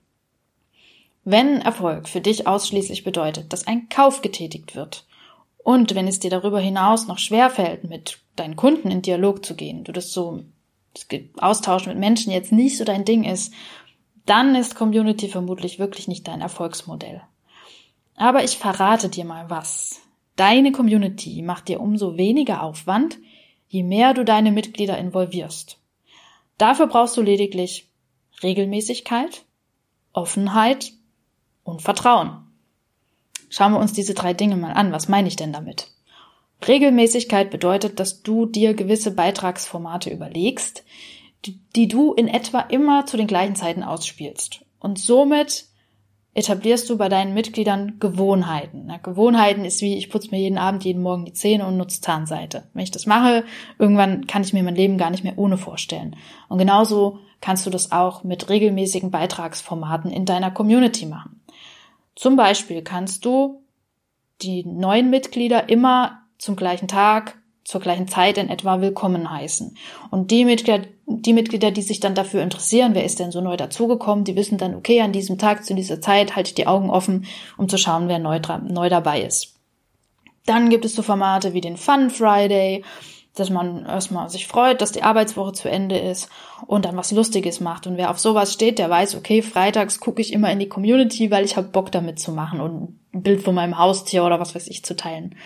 Wenn 1.30 1.61
Erfolg 1.61 2.08
für 2.08 2.23
dich 2.23 2.47
ausschließlich 2.47 3.04
bedeutet, 3.04 3.52
dass 3.52 3.66
ein 3.66 3.90
Kauf 3.90 4.23
getätigt 4.23 4.75
wird 4.75 5.04
und 5.58 5.94
wenn 5.94 6.08
es 6.08 6.20
dir 6.20 6.30
darüber 6.30 6.58
hinaus 6.58 7.06
noch 7.06 7.18
schwerfällt, 7.18 7.85
mit 7.85 8.20
deinen 8.35 8.56
Kunden 8.56 8.90
in 8.90 9.02
Dialog 9.02 9.44
zu 9.44 9.54
gehen, 9.54 9.85
du 9.85 9.92
das 9.92 10.11
so 10.11 10.42
das 10.94 11.06
Austausch 11.37 11.85
mit 11.85 11.99
Menschen 11.99 12.32
jetzt 12.32 12.50
nicht 12.50 12.78
so 12.78 12.85
dein 12.85 13.04
Ding 13.04 13.25
ist, 13.25 13.52
dann 14.25 14.54
ist 14.54 14.75
Community 14.75 15.28
vermutlich 15.28 15.78
wirklich 15.78 16.08
nicht 16.08 16.26
dein 16.26 16.40
Erfolgsmodell. 16.40 17.20
Aber 18.16 18.42
ich 18.42 18.56
verrate 18.56 19.11
dir 19.11 19.26
mal 19.26 19.50
was. 19.50 20.00
Deine 20.37 20.73
Community 20.73 21.42
macht 21.42 21.68
dir 21.68 21.80
umso 21.80 22.16
weniger 22.16 22.62
Aufwand, 22.62 23.18
je 23.68 23.82
mehr 23.82 24.14
du 24.14 24.25
deine 24.25 24.50
Mitglieder 24.50 24.97
involvierst. 24.97 25.76
Dafür 26.56 26.87
brauchst 26.87 27.18
du 27.18 27.20
lediglich 27.20 27.90
Regelmäßigkeit, 28.42 29.44
Offenheit 30.14 30.92
und 31.68 31.82
Vertrauen. 31.82 32.30
Schauen 33.50 33.72
wir 33.72 33.78
uns 33.78 33.92
diese 33.92 34.14
drei 34.14 34.34
Dinge 34.34 34.56
mal 34.56 34.72
an. 34.72 34.92
Was 34.92 35.08
meine 35.08 35.28
ich 35.28 35.37
denn 35.37 35.52
damit? 35.52 35.88
Regelmäßigkeit 36.66 37.50
bedeutet, 37.50 38.00
dass 38.00 38.22
du 38.22 38.46
dir 38.46 38.75
gewisse 38.75 39.12
Beitragsformate 39.12 40.10
überlegst, 40.10 40.84
die, 41.44 41.60
die, 41.76 41.87
du 41.87 42.14
in 42.14 42.26
etwa 42.26 42.60
immer 42.60 43.06
zu 43.06 43.16
den 43.16 43.28
gleichen 43.28 43.54
Zeiten 43.54 43.84
ausspielst. 43.84 44.64
Und 44.80 44.98
somit 44.98 45.66
etablierst 46.34 46.90
du 46.90 46.98
bei 46.98 47.08
deinen 47.08 47.32
Mitgliedern 47.32 47.98
Gewohnheiten. 48.00 48.84
Na, 48.87 48.96
Gewohnheiten 48.98 49.64
ist 49.64 49.80
wie, 49.82 49.96
ich 49.96 50.10
putze 50.10 50.30
mir 50.30 50.40
jeden 50.40 50.58
Abend, 50.58 50.84
jeden 50.84 51.02
Morgen 51.02 51.25
die 51.25 51.32
Zähne 51.32 51.66
und 51.66 51.76
nutze 51.76 52.00
Zahnseite. 52.00 52.68
Wenn 52.75 52.82
ich 52.82 52.90
das 52.90 53.06
mache, 53.06 53.44
irgendwann 53.78 54.26
kann 54.26 54.42
ich 54.42 54.52
mir 54.52 54.62
mein 54.62 54.76
Leben 54.76 54.98
gar 54.98 55.10
nicht 55.10 55.25
mehr 55.25 55.38
ohne 55.38 55.56
vorstellen. 55.56 56.16
Und 56.48 56.58
genauso 56.58 57.18
kannst 57.40 57.66
du 57.66 57.70
das 57.70 57.92
auch 57.92 58.25
mit 58.25 58.48
regelmäßigen 58.48 59.10
Beitragsformaten 59.10 60.10
in 60.10 60.26
deiner 60.26 60.50
Community 60.50 61.06
machen. 61.06 61.40
Zum 62.18 62.34
Beispiel 62.34 62.82
kannst 62.82 63.25
du 63.25 63.62
die 64.42 64.64
neuen 64.64 65.08
Mitglieder 65.08 65.68
immer 65.68 66.22
zum 66.37 66.56
gleichen 66.56 66.88
Tag, 66.88 67.38
zur 67.62 67.80
gleichen 67.80 68.08
Zeit 68.08 68.38
in 68.38 68.48
etwa 68.48 68.80
willkommen 68.80 69.30
heißen. 69.30 69.76
Und 70.10 70.32
die 70.32 70.44
Mitglieder, 70.44 70.84
die 71.06 71.32
Mitglieder, 71.32 71.70
die 71.70 71.82
sich 71.82 72.00
dann 72.00 72.16
dafür 72.16 72.42
interessieren, 72.42 72.96
wer 72.96 73.04
ist 73.04 73.20
denn 73.20 73.30
so 73.30 73.40
neu 73.40 73.56
dazugekommen, 73.56 74.25
die 74.25 74.34
wissen 74.34 74.58
dann, 74.58 74.75
okay, 74.75 75.00
an 75.00 75.12
diesem 75.12 75.38
Tag, 75.38 75.64
zu 75.64 75.76
dieser 75.76 76.00
Zeit 76.00 76.34
halte 76.34 76.48
ich 76.48 76.54
die 76.56 76.66
Augen 76.66 76.90
offen, 76.90 77.25
um 77.56 77.68
zu 77.68 77.78
schauen, 77.78 78.08
wer 78.08 78.18
neu, 78.18 78.40
neu 78.64 78.88
dabei 78.88 79.22
ist. 79.22 79.54
Dann 80.44 80.70
gibt 80.70 80.84
es 80.84 80.96
so 80.96 81.02
Formate 81.02 81.54
wie 81.54 81.60
den 81.60 81.76
Fun 81.76 82.10
Friday, 82.10 82.82
dass 83.35 83.50
man 83.50 83.87
erstmal 83.87 84.28
sich 84.28 84.47
freut, 84.47 84.80
dass 84.80 84.92
die 84.92 85.02
Arbeitswoche 85.02 85.52
zu 85.52 85.70
Ende 85.70 85.99
ist 85.99 86.28
und 86.66 86.85
dann 86.85 86.97
was 86.97 87.12
Lustiges 87.12 87.61
macht. 87.61 87.87
Und 87.87 87.97
wer 87.97 88.11
auf 88.11 88.18
sowas 88.18 88.52
steht, 88.52 88.78
der 88.78 88.90
weiß, 88.90 89.14
okay, 89.14 89.42
freitags 89.42 90.00
gucke 90.00 90.20
ich 90.20 90.32
immer 90.32 90.50
in 90.50 90.58
die 90.58 90.68
Community, 90.68 91.30
weil 91.30 91.44
ich 91.44 91.56
habe 91.56 91.68
Bock 91.68 91.92
damit 91.92 92.18
zu 92.18 92.32
machen 92.32 92.61
und 92.61 92.99
ein 93.14 93.23
Bild 93.23 93.42
von 93.42 93.54
meinem 93.54 93.78
Haustier 93.78 94.25
oder 94.25 94.40
was 94.40 94.54
weiß 94.54 94.66
ich 94.68 94.85
zu 94.85 94.97
teilen. 94.97 95.37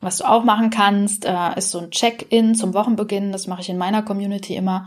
Was 0.00 0.18
du 0.18 0.28
auch 0.28 0.44
machen 0.44 0.70
kannst, 0.70 1.24
äh, 1.24 1.56
ist 1.56 1.70
so 1.70 1.78
ein 1.78 1.90
Check-in 1.90 2.54
zum 2.54 2.74
Wochenbeginn. 2.74 3.32
Das 3.32 3.46
mache 3.46 3.62
ich 3.62 3.70
in 3.70 3.78
meiner 3.78 4.02
Community 4.02 4.54
immer, 4.54 4.86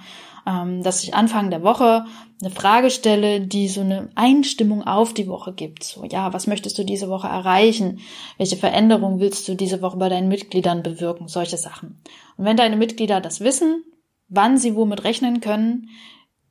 ähm, 0.50 0.82
dass 0.82 1.04
ich 1.04 1.14
Anfang 1.14 1.52
der 1.52 1.64
Woche 1.64 2.06
eine 2.42 2.50
Frage 2.50 2.90
stelle, 2.90 3.42
die 3.42 3.68
so 3.68 3.82
eine 3.82 4.10
Einstimmung 4.16 4.84
auf 4.84 5.14
die 5.14 5.28
Woche 5.28 5.54
gibt. 5.54 5.84
So, 5.84 6.06
ja, 6.06 6.34
was 6.34 6.48
möchtest 6.48 6.78
du 6.78 6.84
diese 6.84 7.10
Woche 7.10 7.28
erreichen? 7.28 8.00
Welche 8.38 8.56
Veränderungen 8.56 9.20
willst 9.20 9.48
du 9.48 9.56
diese 9.56 9.82
Woche 9.82 9.98
bei 9.98 10.10
deinen 10.10 10.28
Mitgliedern 10.28 10.82
bewirken? 10.82 11.28
Solche 11.28 11.58
Sachen. 11.58 12.02
Und 12.38 12.46
wenn 12.46 12.58
deine 12.58 12.78
Mitglieder 12.78 13.22
das 13.22 13.42
wissen, 13.42 13.84
wann 14.28 14.58
sie 14.58 14.76
womit 14.76 15.04
rechnen 15.04 15.42
können, 15.42 15.90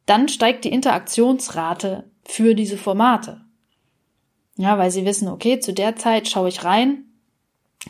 dann 0.07 0.29
steigt 0.29 0.65
die 0.65 0.73
Interaktionsrate 0.73 2.11
für 2.25 2.55
diese 2.55 2.77
Formate. 2.77 3.41
Ja, 4.57 4.79
weil 4.79 4.91
sie 4.91 5.05
wissen, 5.05 5.29
okay, 5.29 5.61
zu 5.61 5.73
der 5.73 5.97
Zeit 5.97 6.29
schaue 6.29 6.49
ich 6.49 6.65
rein, 6.65 7.05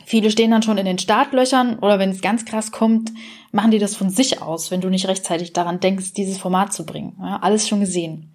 Viele 0.05 0.31
stehen 0.31 0.51
dann 0.51 0.63
schon 0.63 0.77
in 0.77 0.85
den 0.85 0.99
Startlöchern 0.99 1.79
oder 1.79 1.99
wenn 1.99 2.09
es 2.09 2.21
ganz 2.21 2.45
krass 2.45 2.71
kommt, 2.71 3.11
machen 3.51 3.71
die 3.71 3.79
das 3.79 3.95
von 3.95 4.09
sich 4.09 4.41
aus, 4.41 4.71
wenn 4.71 4.81
du 4.81 4.89
nicht 4.89 5.07
rechtzeitig 5.07 5.53
daran 5.53 5.79
denkst, 5.79 6.13
dieses 6.13 6.37
Format 6.37 6.73
zu 6.73 6.85
bringen. 6.85 7.17
Ja, 7.19 7.37
alles 7.41 7.67
schon 7.67 7.79
gesehen. 7.79 8.33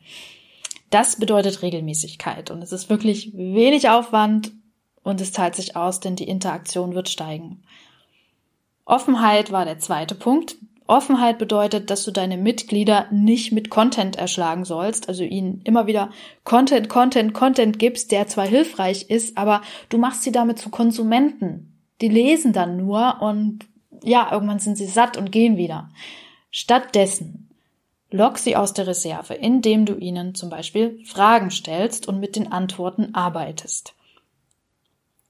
Das 0.90 1.16
bedeutet 1.16 1.62
Regelmäßigkeit 1.62 2.50
und 2.50 2.62
es 2.62 2.72
ist 2.72 2.88
wirklich 2.88 3.32
wenig 3.34 3.88
Aufwand 3.88 4.52
und 5.02 5.20
es 5.20 5.32
zahlt 5.32 5.56
sich 5.56 5.76
aus, 5.76 6.00
denn 6.00 6.16
die 6.16 6.28
Interaktion 6.28 6.94
wird 6.94 7.08
steigen. 7.08 7.62
Offenheit 8.84 9.50
war 9.50 9.64
der 9.64 9.78
zweite 9.78 10.14
Punkt. 10.14 10.56
Offenheit 10.86 11.38
bedeutet, 11.38 11.88
dass 11.88 12.04
du 12.04 12.10
deine 12.10 12.36
Mitglieder 12.36 13.06
nicht 13.10 13.52
mit 13.52 13.70
Content 13.70 14.16
erschlagen 14.16 14.64
sollst, 14.64 15.08
also 15.08 15.24
ihnen 15.24 15.62
immer 15.64 15.86
wieder 15.86 16.10
Content, 16.44 16.90
Content, 16.90 17.32
Content 17.32 17.78
gibst, 17.78 18.12
der 18.12 18.26
zwar 18.26 18.46
hilfreich 18.46 19.08
ist, 19.08 19.38
aber 19.38 19.62
du 19.88 19.96
machst 19.96 20.24
sie 20.24 20.32
damit 20.32 20.58
zu 20.58 20.68
Konsumenten. 20.68 21.80
Die 22.02 22.08
lesen 22.08 22.52
dann 22.52 22.76
nur 22.76 23.22
und 23.22 23.60
ja, 24.02 24.30
irgendwann 24.30 24.58
sind 24.58 24.76
sie 24.76 24.86
satt 24.86 25.16
und 25.16 25.32
gehen 25.32 25.56
wieder. 25.56 25.90
Stattdessen 26.50 27.48
lock 28.10 28.36
sie 28.36 28.54
aus 28.54 28.74
der 28.74 28.86
Reserve, 28.86 29.34
indem 29.34 29.86
du 29.86 29.94
ihnen 29.96 30.34
zum 30.34 30.50
Beispiel 30.50 31.00
Fragen 31.04 31.50
stellst 31.50 32.06
und 32.06 32.20
mit 32.20 32.36
den 32.36 32.52
Antworten 32.52 33.14
arbeitest. 33.14 33.94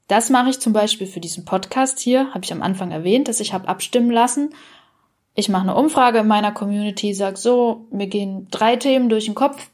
Das 0.07 0.29
mache 0.29 0.51
ich 0.51 0.61
zum 0.61 0.75
Beispiel 0.75 1.07
für 1.07 1.21
diesen 1.21 1.47
Podcast 1.47 1.99
hier, 1.99 2.35
habe 2.35 2.45
ich 2.45 2.53
am 2.53 2.61
Anfang 2.61 2.91
erwähnt, 2.91 3.27
dass 3.29 3.41
ich 3.41 3.55
habe 3.55 3.69
abstimmen 3.69 4.11
lassen 4.11 4.51
ich 5.35 5.49
mache 5.49 5.63
eine 5.63 5.75
Umfrage 5.75 6.21
in 6.21 6.29
meiner 6.29 6.53
Community, 6.53 7.13
sag 7.13 7.39
so, 7.39 7.87
mir 7.91 8.07
gehen 8.07 8.47
drei 8.51 8.77
Themen 8.77 9.09
durch 9.09 9.25
den 9.25 9.35
Kopf, 9.35 9.71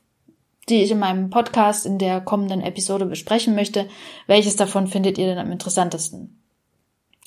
die 0.68 0.82
ich 0.82 0.90
in 0.90 0.98
meinem 0.98 1.30
Podcast 1.30 1.84
in 1.84 1.98
der 1.98 2.20
kommenden 2.20 2.62
Episode 2.62 3.04
besprechen 3.04 3.54
möchte. 3.54 3.88
Welches 4.26 4.56
davon 4.56 4.86
findet 4.86 5.18
ihr 5.18 5.26
denn 5.26 5.38
am 5.38 5.52
interessantesten? 5.52 6.40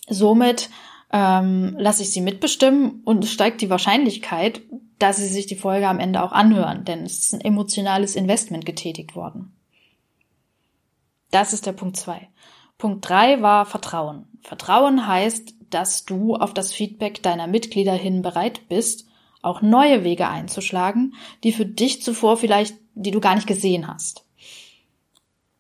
Somit 0.10 0.70
ähm, 1.12 1.75
lasse 1.78 2.02
ich 2.02 2.12
sie 2.12 2.22
mitbestimmen 2.22 3.02
und 3.06 3.25
steigt 3.25 3.62
die 3.62 3.70
Wahrscheinlichkeit, 3.70 4.62
dass 4.98 5.18
sie 5.18 5.28
sich 5.28 5.46
die 5.46 5.56
Folge 5.56 5.88
am 5.88 6.00
Ende 6.00 6.24
auch 6.24 6.32
anhören, 6.32 6.86
denn 6.86 7.04
es 7.04 7.20
ist 7.20 7.34
ein 7.34 7.42
emotionales 7.42 8.16
Investment 8.16 8.66
getätigt 8.66 9.16
worden. 9.16 9.54
Das 11.30 11.54
ist 11.54 11.66
der 11.66 11.74
Punkt 11.74 11.98
zwei. 11.98 12.30
Punkt 12.78 13.08
drei 13.08 13.42
war 13.42 13.66
Vertrauen. 13.66 14.25
Vertrauen 14.42 15.08
heißt, 15.08 15.54
dass 15.74 16.06
du 16.06 16.36
auf 16.36 16.53
das 16.53 16.72
Feedback 16.72 17.24
deiner 17.24 17.48
Mitglieder 17.48 17.94
hin 17.94 18.22
bereit 18.22 18.68
bist, 18.70 19.08
auch 19.42 19.62
neue 19.62 20.03
Wege 20.03 20.27
einzuschlagen, 20.27 21.15
die 21.44 21.51
für 21.51 21.65
dich 21.65 22.01
zuvor 22.01 22.38
vielleicht, 22.38 22.75
die 22.96 23.12
du 23.12 23.20
gar 23.20 23.36
nicht 23.36 23.48
gesehen 23.48 23.88
hast. 23.88 24.24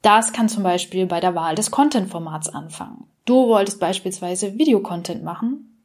Das 0.01 0.33
kann 0.33 0.49
zum 0.49 0.63
Beispiel 0.63 1.05
bei 1.05 1.19
der 1.19 1.35
Wahl 1.35 1.55
des 1.55 1.71
Content-Formats 1.71 2.49
anfangen. 2.49 3.05
Du 3.25 3.47
wolltest 3.47 3.79
beispielsweise 3.79 4.57
Videocontent 4.57 5.23
machen. 5.23 5.79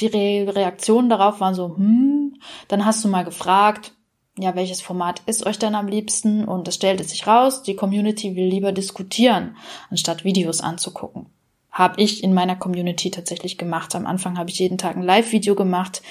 Die 0.00 0.06
Re 0.06 0.52
Reaktionen 0.54 1.08
darauf 1.08 1.40
waren 1.40 1.54
so, 1.54 1.76
hm, 1.76 2.36
dann 2.68 2.84
hast 2.84 3.04
du 3.04 3.08
mal 3.08 3.24
gefragt, 3.24 3.92
ja, 4.36 4.56
welches 4.56 4.80
Format 4.80 5.22
ist 5.26 5.46
euch 5.46 5.60
denn 5.60 5.76
am 5.76 5.86
liebsten? 5.86 6.44
Und 6.44 6.66
es 6.66 6.74
stellte 6.74 7.04
sich 7.04 7.26
raus, 7.28 7.62
die 7.62 7.76
Community 7.76 8.34
will 8.34 8.46
lieber 8.46 8.72
diskutieren, 8.72 9.56
anstatt 9.90 10.24
Videos 10.24 10.60
anzugucken 10.60 11.26
habe 11.74 12.00
ich 12.00 12.22
in 12.22 12.32
meiner 12.32 12.54
Community 12.54 13.10
tatsächlich 13.10 13.58
gemacht. 13.58 13.94
Am 13.96 14.06
Anfang 14.06 14.38
habe 14.38 14.48
ich 14.48 14.60
jeden 14.60 14.78
Tag 14.78 14.96
ein 14.96 15.02
Live-Video 15.02 15.56
gemacht. 15.56 16.02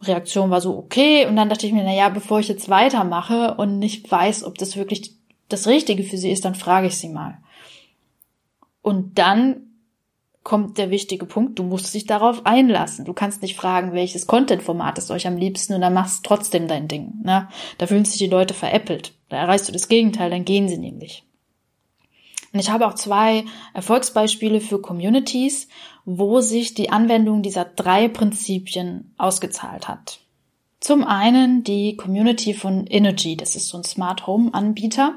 Reaktion 0.00 0.48
war 0.48 0.60
so 0.60 0.78
okay 0.78 1.26
und 1.26 1.34
dann 1.36 1.50
dachte 1.50 1.66
ich 1.66 1.72
mir, 1.72 1.82
na 1.82 1.92
ja, 1.92 2.08
bevor 2.08 2.38
ich 2.38 2.48
jetzt 2.48 2.70
weitermache 2.70 3.56
und 3.56 3.80
nicht 3.80 4.10
weiß, 4.10 4.44
ob 4.44 4.56
das 4.56 4.76
wirklich 4.76 5.16
das 5.48 5.66
Richtige 5.66 6.04
für 6.04 6.16
sie 6.16 6.30
ist, 6.30 6.44
dann 6.44 6.54
frage 6.54 6.86
ich 6.86 6.96
sie 6.96 7.08
mal. 7.08 7.38
Und 8.80 9.18
dann 9.18 9.66
kommt 10.44 10.78
der 10.78 10.90
wichtige 10.90 11.26
Punkt, 11.26 11.58
du 11.58 11.64
musst 11.64 11.92
dich 11.92 12.06
darauf 12.06 12.46
einlassen. 12.46 13.04
Du 13.04 13.12
kannst 13.12 13.42
nicht 13.42 13.56
fragen, 13.56 13.92
welches 13.92 14.28
Content-Format 14.28 14.98
ist 14.98 15.10
euch 15.10 15.26
am 15.26 15.36
liebsten 15.36 15.74
und 15.74 15.80
dann 15.80 15.92
machst 15.92 16.18
du 16.18 16.28
trotzdem 16.28 16.68
dein 16.68 16.86
Ding. 16.86 17.14
Ne? 17.24 17.48
Da 17.76 17.88
fühlen 17.88 18.04
sich 18.04 18.18
die 18.18 18.28
Leute 18.28 18.54
veräppelt. 18.54 19.14
Da 19.28 19.36
erreichst 19.36 19.68
du 19.68 19.72
das 19.72 19.88
Gegenteil, 19.88 20.30
dann 20.30 20.44
gehen 20.44 20.68
sie 20.68 20.78
nämlich. 20.78 21.24
Und 22.52 22.58
ich 22.58 22.70
habe 22.70 22.86
auch 22.86 22.94
zwei 22.94 23.44
Erfolgsbeispiele 23.74 24.60
für 24.60 24.80
Communities, 24.80 25.68
wo 26.04 26.40
sich 26.40 26.74
die 26.74 26.90
Anwendung 26.90 27.42
dieser 27.42 27.64
drei 27.64 28.08
Prinzipien 28.08 29.14
ausgezahlt 29.18 29.86
hat. 29.86 30.20
Zum 30.80 31.04
einen 31.04 31.62
die 31.62 31.96
Community 31.96 32.54
von 32.54 32.86
Energy, 32.86 33.36
das 33.36 33.54
ist 33.54 33.68
so 33.68 33.78
ein 33.78 33.84
Smart 33.84 34.26
Home 34.26 34.52
Anbieter. 34.52 35.14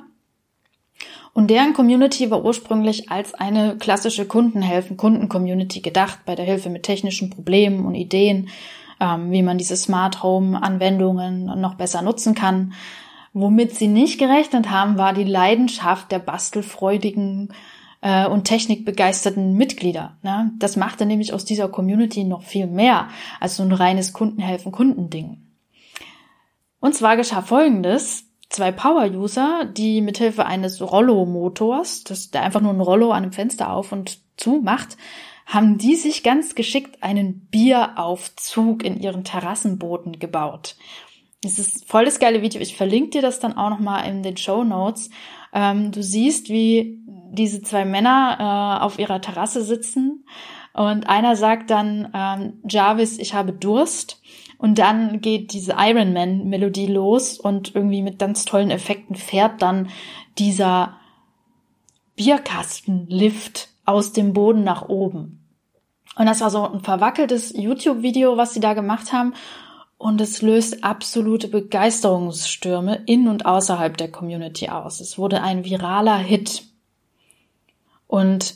Und 1.34 1.50
deren 1.50 1.74
Community 1.74 2.30
war 2.30 2.46
ursprünglich 2.46 3.10
als 3.10 3.34
eine 3.34 3.78
klassische 3.78 4.26
Kundenhelfen, 4.26 4.98
Kunden-Community 4.98 5.80
gedacht, 5.80 6.20
bei 6.26 6.36
der 6.36 6.46
Hilfe 6.46 6.70
mit 6.70 6.84
technischen 6.84 7.32
Problemen 7.32 7.86
und 7.86 7.96
Ideen, 7.96 8.50
ähm, 9.00 9.32
wie 9.32 9.42
man 9.42 9.58
diese 9.58 9.76
Smart 9.76 10.22
Home 10.22 10.62
Anwendungen 10.62 11.46
noch 11.60 11.74
besser 11.74 12.04
nutzen 12.04 12.36
kann. 12.36 12.74
Womit 13.34 13.76
sie 13.76 13.88
nicht 13.88 14.20
gerechnet 14.20 14.70
haben, 14.70 14.98
war 14.98 15.14
die 15.14 15.24
Leidenschaft 15.24 16.12
der 16.12 16.20
bastelfreudigen 16.20 17.52
äh, 18.02 18.28
und 18.28 18.44
technikbegeisterten 18.44 19.54
Mitglieder. 19.54 20.18
Ne? 20.22 20.52
Das 20.60 20.76
machte 20.76 21.06
nämlich 21.06 21.34
aus 21.34 21.44
dieser 21.44 21.68
Community 21.68 22.26
noch 22.26 22.44
viel 22.44 22.68
mehr 22.68 23.10
als 23.40 23.56
so 23.56 23.64
ein 23.64 23.72
reines 23.72 24.14
Kundenhelfen-Kundending. 24.14 25.42
Und 26.80 26.94
zwar 26.94 27.18
geschah 27.18 27.42
Folgendes. 27.42 28.26
Zwei 28.50 28.72
Power-User, 28.72 29.66
die 29.66 30.02
mithilfe 30.02 30.46
eines 30.46 30.80
Rollo-Motors, 30.80 32.04
der 32.32 32.44
einfach 32.44 32.62
nur 32.62 32.72
ein 32.72 32.82
Rollo 32.82 33.10
an 33.10 33.24
einem 33.24 33.32
Fenster 33.32 33.72
auf 33.72 33.92
und 33.92 34.20
zu 34.38 34.62
macht, 34.64 34.96
haben 35.48 35.80
die 35.80 35.96
sich 35.96 36.22
ganz 36.22 36.54
geschickt 36.54 37.02
einen 37.02 37.48
Bieraufzug 37.48 38.84
in 38.84 39.00
ihren 39.00 39.24
Terrassenbooten 39.24 40.20
gebaut. 40.20 40.76
Es 41.44 41.60
ist 41.60 41.86
voll 41.90 42.06
das 42.06 42.20
geile 42.20 42.42
Video. 42.42 42.62
Ich 42.62 42.78
verlinke 42.78 43.12
dir 43.12 43.22
das 43.22 43.40
dann 43.40 43.58
auch 43.58 43.70
nochmal 43.70 44.08
in 44.08 44.24
den 44.24 44.38
Show 44.38 44.64
Notes. 44.64 45.10
Ähm, 45.54 45.92
du 45.92 46.02
siehst, 46.02 46.50
wie 46.50 47.00
diese 47.32 47.62
zwei 47.62 47.86
Männer 47.86 48.80
äh, 48.80 48.84
auf 48.84 49.00
ihrer 49.00 49.22
Terrasse 49.22 49.64
sitzen 49.64 50.26
und 50.74 51.08
einer 51.08 51.36
sagt 51.36 51.70
dann, 51.70 52.10
ähm, 52.14 52.54
Jarvis, 52.68 53.20
ich 53.20 53.34
habe 53.34 53.54
Durst. 53.54 54.22
Und 54.58 54.80
dann 54.80 55.20
geht 55.20 55.52
diese 55.52 55.76
Iron 55.78 56.14
Man 56.14 56.48
Melodie 56.48 56.88
los 56.88 57.38
und 57.38 57.76
irgendwie 57.76 58.02
mit 58.02 58.18
ganz 58.18 58.46
tollen 58.46 58.72
Effekten 58.72 59.16
fährt 59.16 59.62
dann 59.62 59.90
dieser 60.38 60.96
Bierkastenlift 62.16 63.70
aus 63.86 64.14
dem 64.14 64.32
Boden 64.32 64.64
nach 64.64 64.88
oben. 64.88 65.44
Und 66.16 66.28
das 66.28 66.40
war 66.40 66.50
so 66.50 66.66
ein 66.66 66.80
verwackeltes 66.80 67.54
YouTube-Video, 67.56 68.38
was 68.38 68.54
sie 68.54 68.62
da 68.62 68.74
gemacht 68.74 69.12
haben 69.12 69.34
und 70.04 70.20
es 70.20 70.42
löst 70.42 70.84
absolute 70.84 71.48
Begeisterungsstürme 71.48 73.04
in 73.06 73.30
und 73.30 73.46
außerhalb 73.46 73.96
der 73.96 74.12
Community 74.12 74.68
aus. 74.68 75.00
Es 75.00 75.18
wurde 75.18 75.42
ein 75.42 75.64
viraler 75.64 76.18
Hit. 76.18 76.66
Und 78.06 78.56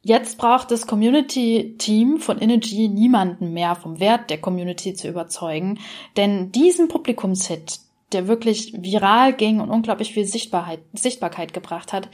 jetzt 0.00 0.38
braucht 0.38 0.70
das 0.70 0.86
Community-Team 0.86 2.18
von 2.20 2.38
Energy 2.38 2.86
niemanden 2.86 3.52
mehr 3.52 3.74
vom 3.74 3.98
Wert 3.98 4.30
der 4.30 4.40
Community 4.40 4.94
zu 4.94 5.08
überzeugen, 5.08 5.80
denn 6.16 6.52
diesen 6.52 6.86
Publikumshit, 6.86 7.80
der 8.12 8.28
wirklich 8.28 8.72
viral 8.78 9.32
ging 9.32 9.58
und 9.58 9.70
unglaublich 9.70 10.14
viel 10.14 10.24
Sichtbarkeit, 10.24 10.78
Sichtbarkeit 10.92 11.52
gebracht 11.52 11.92
hat, 11.92 12.08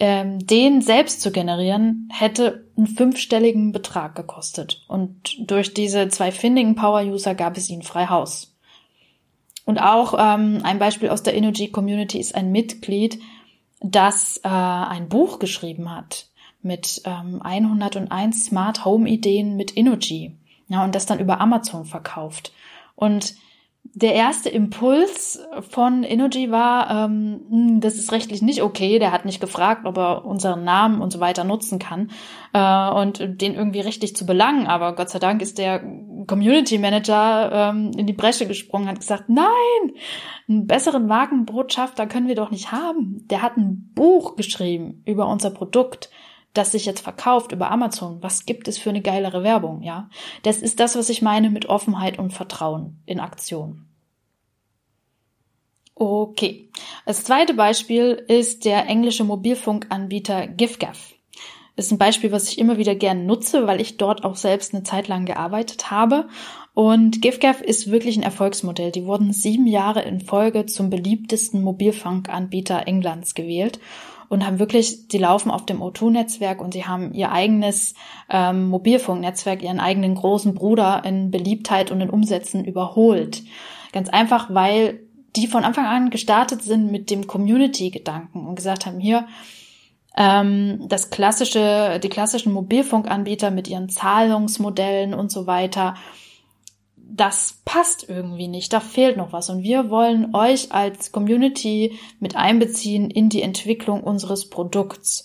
ähm, 0.00 0.46
den 0.46 0.80
selbst 0.80 1.20
zu 1.20 1.32
generieren, 1.32 2.08
hätte 2.12 2.66
einen 2.76 2.86
fünfstelligen 2.86 3.72
Betrag 3.72 4.14
gekostet. 4.14 4.84
Und 4.86 5.36
durch 5.50 5.74
diese 5.74 6.08
zwei 6.08 6.30
findigen 6.30 6.76
Power-User 6.76 7.34
gab 7.34 7.56
es 7.56 7.68
ihnen 7.68 7.82
frei 7.82 8.06
Haus. 8.06 8.54
Und 9.64 9.78
auch 9.78 10.14
ähm, 10.18 10.60
ein 10.62 10.78
Beispiel 10.78 11.10
aus 11.10 11.22
der 11.22 11.34
Energy 11.34 11.68
Community 11.68 12.18
ist 12.18 12.34
ein 12.34 12.52
Mitglied, 12.52 13.20
das 13.80 14.38
äh, 14.44 14.48
ein 14.48 15.08
Buch 15.08 15.40
geschrieben 15.40 15.90
hat 15.94 16.26
mit 16.62 17.02
ähm, 17.04 17.42
101 17.42 18.46
Smart 18.46 18.84
Home 18.84 19.08
Ideen 19.08 19.56
mit 19.56 19.76
Energy. 19.76 20.36
Ja, 20.68 20.84
und 20.84 20.94
das 20.94 21.06
dann 21.06 21.18
über 21.18 21.40
Amazon 21.40 21.84
verkauft. 21.84 22.52
Und 22.94 23.34
der 23.94 24.14
erste 24.14 24.48
Impuls 24.48 25.40
von 25.70 26.02
Energy 26.04 26.50
war, 26.50 26.90
ähm, 26.90 27.40
hm, 27.50 27.80
das 27.80 27.94
ist 27.96 28.12
rechtlich 28.12 28.42
nicht 28.42 28.62
okay. 28.62 28.98
Der 28.98 29.12
hat 29.12 29.24
nicht 29.24 29.40
gefragt, 29.40 29.86
ob 29.86 29.96
er 29.96 30.24
unseren 30.24 30.64
Namen 30.64 31.00
und 31.00 31.12
so 31.12 31.20
weiter 31.20 31.44
nutzen 31.44 31.78
kann 31.78 32.10
äh, 32.52 32.90
und 32.90 33.18
den 33.40 33.54
irgendwie 33.54 33.80
richtig 33.80 34.14
zu 34.16 34.26
belangen. 34.26 34.66
Aber 34.66 34.94
Gott 34.94 35.10
sei 35.10 35.18
Dank 35.18 35.42
ist 35.42 35.58
der 35.58 35.82
Community 36.26 36.78
Manager 36.78 37.50
ähm, 37.70 37.92
in 37.96 38.06
die 38.06 38.12
Bresche 38.12 38.46
gesprungen, 38.46 38.88
hat 38.88 39.00
gesagt, 39.00 39.28
nein, 39.28 39.46
einen 40.48 40.66
besseren 40.66 41.06
Markenbotschafter 41.06 42.06
können 42.06 42.28
wir 42.28 42.34
doch 42.34 42.50
nicht 42.50 42.70
haben. 42.70 43.26
Der 43.28 43.42
hat 43.42 43.56
ein 43.56 43.90
Buch 43.94 44.36
geschrieben 44.36 45.02
über 45.06 45.26
unser 45.28 45.50
Produkt 45.50 46.10
das 46.54 46.72
sich 46.72 46.86
jetzt 46.86 47.00
verkauft 47.00 47.52
über 47.52 47.70
Amazon, 47.70 48.22
was 48.22 48.46
gibt 48.46 48.68
es 48.68 48.78
für 48.78 48.90
eine 48.90 49.02
geilere 49.02 49.42
Werbung, 49.42 49.82
ja? 49.82 50.10
Das 50.42 50.58
ist 50.58 50.80
das, 50.80 50.96
was 50.96 51.08
ich 51.08 51.22
meine 51.22 51.50
mit 51.50 51.66
Offenheit 51.66 52.18
und 52.18 52.32
Vertrauen 52.32 53.02
in 53.06 53.20
Aktion. 53.20 53.88
Okay. 55.94 56.70
Das 57.06 57.24
zweite 57.24 57.54
Beispiel 57.54 58.24
ist 58.28 58.64
der 58.64 58.86
englische 58.86 59.24
Mobilfunkanbieter. 59.24 60.46
Das 60.46 61.86
ist 61.86 61.92
ein 61.92 61.98
Beispiel, 61.98 62.32
was 62.32 62.48
ich 62.48 62.58
immer 62.58 62.78
wieder 62.78 62.94
gerne 62.94 63.22
nutze, 63.22 63.66
weil 63.66 63.80
ich 63.80 63.96
dort 63.96 64.24
auch 64.24 64.36
selbst 64.36 64.74
eine 64.74 64.84
Zeit 64.84 65.08
lang 65.08 65.26
gearbeitet 65.26 65.90
habe. 65.90 66.28
Und 66.74 67.22
GiveGav 67.22 67.60
ist 67.60 67.90
wirklich 67.90 68.16
ein 68.16 68.22
Erfolgsmodell. 68.22 68.92
Die 68.92 69.04
wurden 69.04 69.32
sieben 69.32 69.66
Jahre 69.66 70.02
in 70.02 70.20
Folge 70.20 70.66
zum 70.66 70.90
beliebtesten 70.90 71.62
Mobilfunkanbieter 71.62 72.86
Englands 72.86 73.34
gewählt. 73.34 73.80
Und 74.28 74.46
haben 74.46 74.58
wirklich, 74.58 74.98
sie 75.10 75.18
laufen 75.18 75.50
auf 75.50 75.64
dem 75.64 75.80
O2-Netzwerk 75.80 76.60
und 76.60 76.74
sie 76.74 76.86
haben 76.86 77.12
ihr 77.14 77.32
eigenes 77.32 77.94
ähm, 78.28 78.68
Mobilfunknetzwerk, 78.68 79.62
ihren 79.62 79.80
eigenen 79.80 80.14
großen 80.14 80.54
Bruder 80.54 81.02
in 81.04 81.30
Beliebtheit 81.30 81.90
und 81.90 82.00
in 82.00 82.10
Umsätzen 82.10 82.64
überholt. 82.64 83.42
Ganz 83.92 84.08
einfach, 84.08 84.52
weil 84.52 85.00
die 85.36 85.46
von 85.46 85.64
Anfang 85.64 85.86
an 85.86 86.10
gestartet 86.10 86.62
sind 86.62 86.90
mit 86.90 87.10
dem 87.10 87.26
Community-Gedanken 87.26 88.46
und 88.46 88.56
gesagt 88.56 88.86
haben, 88.86 89.00
hier, 89.00 89.26
ähm, 90.16 90.86
das 90.88 91.10
klassische, 91.10 92.00
die 92.02 92.08
klassischen 92.08 92.52
Mobilfunkanbieter 92.52 93.50
mit 93.50 93.68
ihren 93.68 93.88
Zahlungsmodellen 93.88 95.14
und 95.14 95.30
so 95.30 95.46
weiter, 95.46 95.94
das 97.10 97.62
passt 97.64 98.08
irgendwie 98.08 98.48
nicht, 98.48 98.72
da 98.72 98.80
fehlt 98.80 99.16
noch 99.16 99.32
was. 99.32 99.48
Und 99.48 99.62
wir 99.62 99.90
wollen 99.90 100.34
euch 100.34 100.72
als 100.72 101.10
Community 101.10 101.98
mit 102.20 102.36
einbeziehen 102.36 103.10
in 103.10 103.28
die 103.28 103.42
Entwicklung 103.42 104.02
unseres 104.02 104.50
Produkts. 104.50 105.24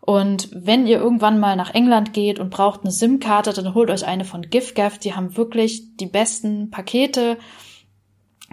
Und 0.00 0.48
wenn 0.52 0.86
ihr 0.86 0.98
irgendwann 0.98 1.40
mal 1.40 1.56
nach 1.56 1.74
England 1.74 2.12
geht 2.12 2.38
und 2.38 2.50
braucht 2.50 2.80
eine 2.80 2.90
SIM-Karte, 2.90 3.52
dann 3.52 3.74
holt 3.74 3.90
euch 3.90 4.06
eine 4.06 4.24
von 4.24 4.42
GiftGaff. 4.42 4.98
Die 4.98 5.14
haben 5.14 5.36
wirklich 5.36 5.96
die 5.96 6.06
besten 6.06 6.70
Pakete 6.70 7.38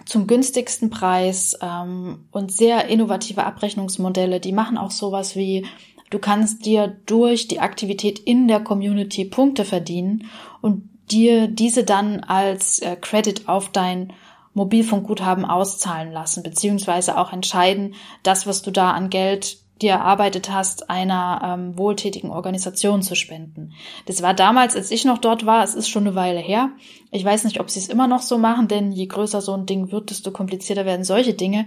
zum 0.06 0.28
günstigsten 0.28 0.90
Preis 0.90 1.58
ähm, 1.62 2.26
und 2.32 2.52
sehr 2.52 2.88
innovative 2.88 3.44
Abrechnungsmodelle. 3.46 4.40
Die 4.40 4.52
machen 4.52 4.78
auch 4.78 4.92
sowas 4.92 5.36
wie, 5.36 5.66
du 6.10 6.20
kannst 6.20 6.66
dir 6.66 6.98
durch 7.06 7.48
die 7.48 7.60
Aktivität 7.60 8.20
in 8.20 8.48
der 8.48 8.60
Community 8.60 9.26
Punkte 9.26 9.66
verdienen 9.66 10.30
und 10.62 10.93
dir 11.12 11.48
diese 11.48 11.84
dann 11.84 12.22
als 12.22 12.80
äh, 12.80 12.96
Credit 12.96 13.48
auf 13.48 13.70
dein 13.70 14.14
Mobilfunkguthaben 14.54 15.46
auszahlen 15.46 16.12
lassen, 16.12 16.44
beziehungsweise 16.44 17.18
auch 17.18 17.34
entscheiden, 17.34 17.96
das, 18.22 18.46
was 18.46 18.62
du 18.62 18.72
da 18.72 18.92
an 18.92 19.10
Geld 19.10 19.58
dir 19.82 19.92
erarbeitet 19.92 20.52
hast, 20.52 20.90
einer 20.90 21.42
ähm, 21.44 21.78
wohltätigen 21.78 22.30
Organisation 22.30 23.02
zu 23.02 23.16
spenden. 23.16 23.74
Das 24.06 24.22
war 24.22 24.34
damals, 24.34 24.76
als 24.76 24.92
ich 24.92 25.04
noch 25.04 25.18
dort 25.18 25.46
war, 25.46 25.64
es 25.64 25.76
ist 25.76 25.90
schon 25.90 26.06
eine 26.08 26.16
Weile 26.16 26.40
her. 26.40 26.70
Ich 27.12 27.26
weiß 27.26 27.44
nicht, 27.44 27.60
ob 27.60 27.70
sie 27.70 27.80
es 27.80 27.90
immer 27.90 28.08
noch 28.08 28.22
so 28.22 28.38
machen, 28.38 28.68
denn 28.68 28.92
je 28.92 29.08
größer 29.08 29.42
so 29.42 29.54
ein 29.54 29.66
Ding 29.66 29.92
wird, 29.92 30.12
desto 30.12 30.32
komplizierter 30.32 30.86
werden 30.86 31.04
solche 31.04 31.34
Dinge. 31.34 31.66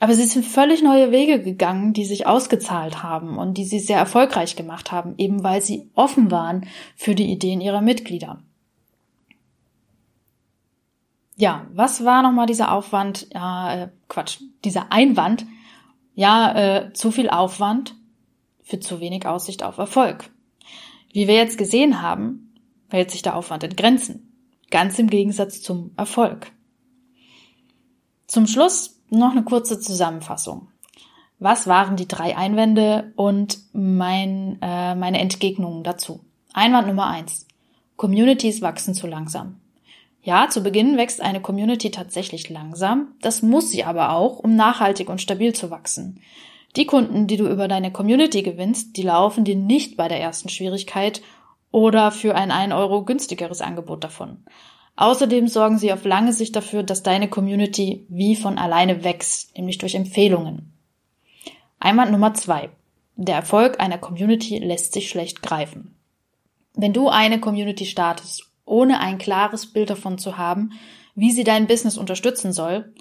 Aber 0.00 0.14
sie 0.14 0.24
sind 0.24 0.44
völlig 0.44 0.82
neue 0.82 1.12
Wege 1.12 1.42
gegangen, 1.42 1.92
die 1.92 2.04
sich 2.04 2.26
ausgezahlt 2.26 3.02
haben 3.02 3.38
und 3.38 3.58
die 3.58 3.64
sie 3.64 3.80
sehr 3.80 3.98
erfolgreich 3.98 4.56
gemacht 4.56 4.92
haben, 4.92 5.14
eben 5.18 5.44
weil 5.44 5.60
sie 5.62 5.90
offen 5.94 6.30
waren 6.30 6.66
für 6.96 7.14
die 7.14 7.30
Ideen 7.30 7.60
ihrer 7.60 7.82
Mitglieder. 7.82 8.42
Ja, 11.40 11.66
was 11.72 12.04
war 12.04 12.22
nochmal 12.22 12.44
dieser 12.44 12.70
Aufwand? 12.70 13.26
Ja, 13.32 13.74
äh, 13.74 13.88
Quatsch, 14.08 14.40
dieser 14.62 14.92
Einwand. 14.92 15.46
Ja, 16.14 16.52
äh, 16.52 16.92
zu 16.92 17.10
viel 17.10 17.30
Aufwand 17.30 17.94
für 18.62 18.78
zu 18.78 19.00
wenig 19.00 19.24
Aussicht 19.24 19.62
auf 19.62 19.78
Erfolg. 19.78 20.30
Wie 21.14 21.28
wir 21.28 21.36
jetzt 21.36 21.56
gesehen 21.56 22.02
haben, 22.02 22.52
hält 22.90 23.10
sich 23.10 23.22
der 23.22 23.36
Aufwand 23.36 23.64
in 23.64 23.74
Grenzen. 23.74 24.36
Ganz 24.70 24.98
im 24.98 25.08
Gegensatz 25.08 25.62
zum 25.62 25.92
Erfolg. 25.96 26.52
Zum 28.26 28.46
Schluss 28.46 29.00
noch 29.08 29.30
eine 29.30 29.42
kurze 29.42 29.80
Zusammenfassung. 29.80 30.68
Was 31.38 31.66
waren 31.66 31.96
die 31.96 32.06
drei 32.06 32.36
Einwände 32.36 33.14
und 33.16 33.60
mein, 33.72 34.58
äh, 34.60 34.94
meine 34.94 35.20
Entgegnungen 35.20 35.84
dazu? 35.84 36.20
Einwand 36.52 36.86
Nummer 36.86 37.06
eins. 37.06 37.46
Communities 37.96 38.60
wachsen 38.60 38.92
zu 38.92 39.06
langsam. 39.06 39.59
Ja, 40.22 40.48
zu 40.48 40.62
Beginn 40.62 40.96
wächst 40.96 41.20
eine 41.20 41.40
Community 41.40 41.90
tatsächlich 41.90 42.50
langsam, 42.50 43.14
das 43.22 43.42
muss 43.42 43.70
sie 43.70 43.84
aber 43.84 44.12
auch, 44.12 44.38
um 44.38 44.54
nachhaltig 44.54 45.08
und 45.08 45.20
stabil 45.20 45.54
zu 45.54 45.70
wachsen. 45.70 46.20
Die 46.76 46.86
Kunden, 46.86 47.26
die 47.26 47.36
du 47.36 47.48
über 47.48 47.68
deine 47.68 47.90
Community 47.90 48.42
gewinnst, 48.42 48.96
die 48.96 49.02
laufen 49.02 49.44
dir 49.44 49.56
nicht 49.56 49.96
bei 49.96 50.08
der 50.08 50.20
ersten 50.20 50.48
Schwierigkeit 50.48 51.22
oder 51.72 52.10
für 52.10 52.34
ein 52.34 52.50
1 52.50 52.72
Euro 52.74 53.04
günstigeres 53.04 53.60
Angebot 53.60 54.04
davon. 54.04 54.44
Außerdem 54.96 55.48
sorgen 55.48 55.78
sie 55.78 55.92
auf 55.92 56.04
lange 56.04 56.32
Sicht 56.32 56.54
dafür, 56.54 56.82
dass 56.82 57.02
deine 57.02 57.28
Community 57.28 58.04
wie 58.08 58.36
von 58.36 58.58
alleine 58.58 59.02
wächst, 59.02 59.56
nämlich 59.56 59.78
durch 59.78 59.94
Empfehlungen. 59.94 60.74
Einwand 61.78 62.12
Nummer 62.12 62.34
zwei. 62.34 62.68
Der 63.16 63.36
Erfolg 63.36 63.80
einer 63.80 63.98
Community 63.98 64.58
lässt 64.58 64.92
sich 64.92 65.08
schlecht 65.08 65.42
greifen. 65.42 65.96
Wenn 66.74 66.92
du 66.92 67.08
eine 67.08 67.40
Community 67.40 67.86
startest 67.86 68.49
ohne 68.70 69.00
ein 69.00 69.18
klares 69.18 69.66
Bild 69.66 69.90
davon 69.90 70.18
zu 70.18 70.38
haben, 70.38 70.70
wie 71.14 71.30
sie 71.30 71.44
dein 71.44 71.66
Business 71.66 71.98
unterstützen 71.98 72.52
soll, 72.52 72.94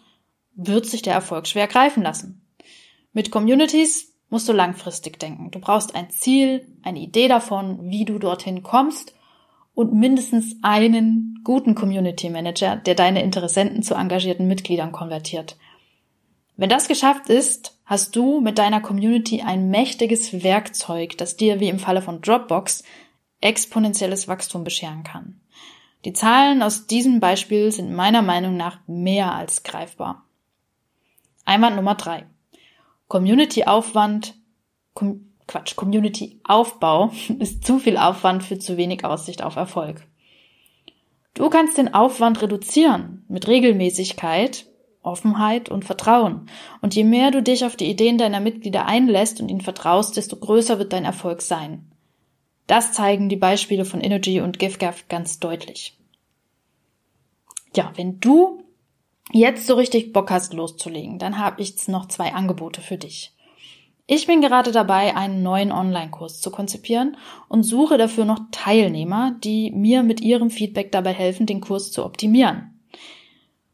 wird 0.55 0.86
sich 0.86 1.01
der 1.01 1.13
Erfolg 1.13 1.47
schwer 1.47 1.67
greifen 1.67 2.03
lassen. 2.03 2.45
Mit 3.13 3.32
Communities 3.32 4.13
musst 4.29 4.49
du 4.49 4.53
langfristig 4.53 5.19
denken. 5.19 5.51
Du 5.51 5.60
brauchst 5.60 5.95
ein 5.95 6.10
Ziel, 6.10 6.67
eine 6.84 6.99
Idee 6.99 7.27
davon, 7.27 7.89
wie 7.89 8.05
du 8.05 8.19
dorthin 8.19 8.63
kommst 8.63 9.13
und 9.73 9.93
mindestens 9.93 10.58
einen 10.62 11.39
guten 11.43 11.75
Community 11.75 12.29
Manager, 12.29 12.75
der 12.75 12.95
deine 12.95 13.23
Interessenten 13.23 13.82
zu 13.82 13.95
engagierten 13.95 14.47
Mitgliedern 14.47 14.91
konvertiert. 14.91 15.58
Wenn 16.58 16.69
das 16.69 16.89
geschafft 16.89 17.29
ist, 17.29 17.79
hast 17.86 18.15
du 18.15 18.41
mit 18.41 18.58
deiner 18.58 18.82
Community 18.82 19.41
ein 19.41 19.69
mächtiges 19.69 20.43
Werkzeug, 20.43 21.17
das 21.17 21.38
dir 21.38 21.62
wie 21.62 21.69
im 21.69 21.79
Falle 21.79 22.01
von 22.01 22.21
Dropbox 22.21 22.84
exponentielles 23.39 24.27
Wachstum 24.27 24.65
bescheren 24.65 25.03
kann. 25.03 25.39
Die 26.06 26.14
Zahlen 26.14 26.64
aus 26.64 26.88
diesem 26.88 27.20
Beispiel 27.20 27.72
sind 27.72 27.94
meiner 27.94 28.22
Meinung 28.22 28.56
nach 28.56 28.80
mehr 28.88 29.34
als 29.34 29.64
greifbar. 29.64 30.24
Einwand 31.44 31.76
Nummer 31.76 31.96
drei. 31.96 32.26
Community 33.08 33.66
Aufwand, 33.66 34.36
Com 34.94 35.26
Quatsch, 35.48 35.76
Community 35.76 36.40
Aufbau 36.44 37.12
ist 37.40 37.66
zu 37.66 37.80
viel 37.80 37.98
Aufwand 37.98 38.44
für 38.44 38.60
zu 38.60 38.78
wenig 38.78 39.04
Aussicht 39.04 39.42
auf 39.42 39.56
Erfolg. 39.56 40.06
Du 41.34 41.50
kannst 41.50 41.78
den 41.78 41.94
Aufwand 41.94 42.42
reduzieren 42.42 43.26
mit 43.28 43.48
Regelmäßigkeit, 43.48 44.68
Offenheit 45.02 45.70
und 45.70 45.86
Vertrauen. 45.86 46.50
Und 46.82 46.96
je 46.96 47.04
mehr 47.04 47.32
du 47.32 47.42
dich 47.42 47.66
auf 47.66 47.76
die 47.76 47.90
Ideen 47.90 48.18
deiner 48.18 48.40
Mitglieder 48.40 48.86
einlässt 48.86 49.42
und 49.42 49.50
ihnen 49.50 49.62
vertraust, 49.62 50.18
desto 50.18 50.36
größer 50.36 50.80
wird 50.80 50.94
dein 50.94 51.06
Erfolg 51.06 51.42
sein. 51.42 51.88
Das 52.69 52.93
zeigen 52.93 53.29
die 53.29 53.36
Beispiele 53.36 53.84
von 53.84 53.99
Energy 53.99 54.41
und 54.41 54.60
GiveGav 54.60 55.08
ganz 55.08 55.39
deutlich. 55.39 55.97
Ja, 57.75 57.91
wenn 57.95 58.19
du 58.19 58.63
jetzt 59.32 59.65
so 59.65 59.73
richtig 59.73 60.13
Bock 60.13 60.29
hast 60.29 60.53
loszulegen, 60.53 61.17
dann 61.17 61.39
habe 61.39 61.63
ich 61.63 61.88
noch 61.88 62.08
zwei 62.10 62.32
Angebote 62.32 62.82
für 62.82 62.97
dich. 62.97 63.36
Ich 64.05 64.27
bin 64.27 64.41
gerade 64.41 64.71
dabei, 64.71 65.15
einen 65.15 65.41
neuen 65.41 65.71
Online-Kurs 65.71 66.41
zu 66.41 66.51
konzipieren 66.51 67.17
und 67.47 67.63
suche 67.63 67.97
dafür 67.97 68.25
noch 68.25 68.39
Teilnehmer, 68.51 69.36
die 69.43 69.71
mir 69.71 70.03
mit 70.03 70.21
ihrem 70.21 70.51
Feedback 70.51 70.91
dabei 70.91 71.13
helfen, 71.13 71.47
den 71.47 71.62
Kurs 71.62 71.91
zu 71.91 72.05
optimieren. 72.05 72.79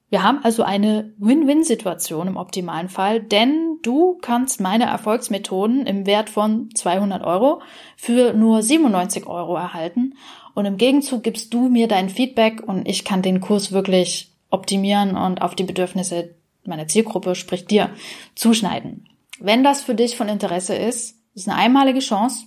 Wir 0.10 0.24
haben 0.24 0.44
also 0.44 0.64
eine 0.64 1.14
Win-Win-Situation 1.18 2.28
im 2.28 2.38
optimalen 2.38 2.90
Fall, 2.90 3.22
denn 3.22 3.80
du 3.82 4.18
kannst 4.22 4.62
meine 4.62 4.86
Erfolgsmethoden 4.86 5.88
im 5.88 6.06
Wert 6.06 6.30
von 6.30 6.70
200 6.74 7.24
Euro 7.24 7.62
für 7.98 8.34
nur 8.34 8.62
97 8.62 9.26
Euro 9.26 9.56
erhalten 9.56 10.14
und 10.54 10.66
im 10.66 10.78
Gegenzug 10.78 11.24
gibst 11.24 11.54
du 11.54 11.70
mir 11.70 11.88
dein 11.88 12.10
Feedback 12.10 12.64
und 12.66 12.88
ich 12.88 13.04
kann 13.04 13.22
den 13.22 13.42
Kurs 13.42 13.72
wirklich 13.72 14.32
optimieren 14.50 15.18
und 15.18 15.42
auf 15.42 15.56
die 15.56 15.64
Bedürfnisse 15.64 16.36
meiner 16.66 16.88
Zielgruppe, 16.88 17.36
sprich 17.36 17.66
dir, 17.66 17.90
zuschneiden. 18.36 19.08
Wenn 19.40 19.64
das 19.64 19.84
für 19.84 19.96
dich 19.96 20.16
von 20.16 20.30
Interesse 20.30 20.76
ist, 20.76 21.18
ist 21.34 21.50
eine 21.50 21.58
einmalige 21.58 22.00
Chance, 22.00 22.46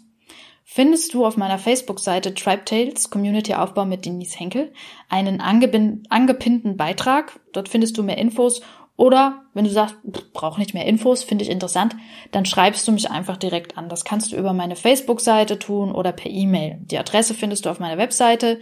findest 0.70 1.14
du 1.14 1.24
auf 1.24 1.38
meiner 1.38 1.59
Facebook-Seite 1.59 2.35
Tribe 2.35 2.66
Tales 2.66 3.09
Community 3.09 3.54
Aufbau 3.54 3.87
mit 3.87 4.04
Denise 4.04 4.38
Henkel 4.38 4.70
einen 5.09 5.40
angepinnten 5.40 6.76
Beitrag. 6.76 7.40
Dort 7.54 7.70
findest 7.70 7.96
du 7.96 8.02
mehr 8.02 8.18
Infos. 8.18 8.61
Oder 8.94 9.44
wenn 9.54 9.64
du 9.64 9.70
sagst, 9.70 9.96
brauch 10.35 10.59
nicht 10.59 10.74
mehr 10.74 10.85
Infos, 10.85 11.24
finde 11.24 11.42
ich 11.42 11.50
interessant, 11.50 11.96
dann 12.33 12.44
schreibst 12.44 12.87
du 12.87 12.92
mich 12.92 13.11
einfach 13.11 13.38
direkt 13.38 13.78
an. 13.78 13.88
Das 13.88 14.04
kannst 14.04 14.31
du 14.31 14.37
über 14.37 14.52
meine 14.52 14.76
Facebook-Seite 14.76 15.59
tun 15.59 15.90
oder 15.90 16.12
per 16.12 16.31
E-Mail. 16.31 16.76
Die 16.83 16.98
Adresse 16.98 17.33
findest 17.33 17.64
du 17.64 17.70
auf 17.70 17.81
meiner 17.81 17.96
Webseite, 17.96 18.61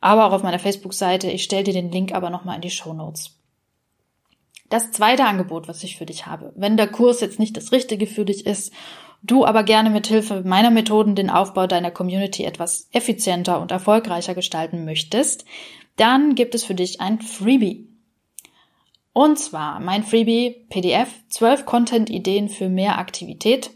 aber 0.00 0.26
auch 0.26 0.32
auf 0.32 0.42
meiner 0.42 0.58
Facebook-Seite. 0.58 1.30
Ich 1.30 1.44
stelle 1.44 1.64
dir 1.64 1.74
den 1.74 1.92
Link 1.92 2.14
aber 2.14 2.30
nochmal 2.30 2.56
in 2.56 2.62
die 2.62 2.70
Show 2.70 2.94
Notes. 2.94 3.38
Das 4.70 4.92
zweite 4.92 5.26
Angebot, 5.26 5.68
was 5.68 5.84
ich 5.84 5.98
für 5.98 6.06
dich 6.06 6.24
habe, 6.24 6.54
wenn 6.56 6.78
der 6.78 6.88
Kurs 6.88 7.20
jetzt 7.20 7.38
nicht 7.38 7.54
das 7.58 7.70
Richtige 7.70 8.06
für 8.06 8.24
dich 8.24 8.46
ist 8.46 8.72
du 9.22 9.44
aber 9.44 9.62
gerne 9.62 9.90
mit 9.90 10.06
Hilfe 10.06 10.42
meiner 10.44 10.70
Methoden 10.70 11.14
den 11.14 11.30
Aufbau 11.30 11.66
deiner 11.66 11.90
Community 11.90 12.44
etwas 12.44 12.88
effizienter 12.92 13.60
und 13.60 13.70
erfolgreicher 13.70 14.34
gestalten 14.34 14.84
möchtest, 14.84 15.44
dann 15.96 16.34
gibt 16.34 16.54
es 16.54 16.64
für 16.64 16.74
dich 16.74 17.00
ein 17.00 17.20
Freebie. 17.20 17.88
Und 19.12 19.38
zwar 19.38 19.78
mein 19.80 20.04
Freebie 20.04 20.66
PDF 20.70 21.08
12 21.28 21.66
Content-Ideen 21.66 22.48
für 22.48 22.68
mehr 22.68 22.98
Aktivität, 22.98 23.70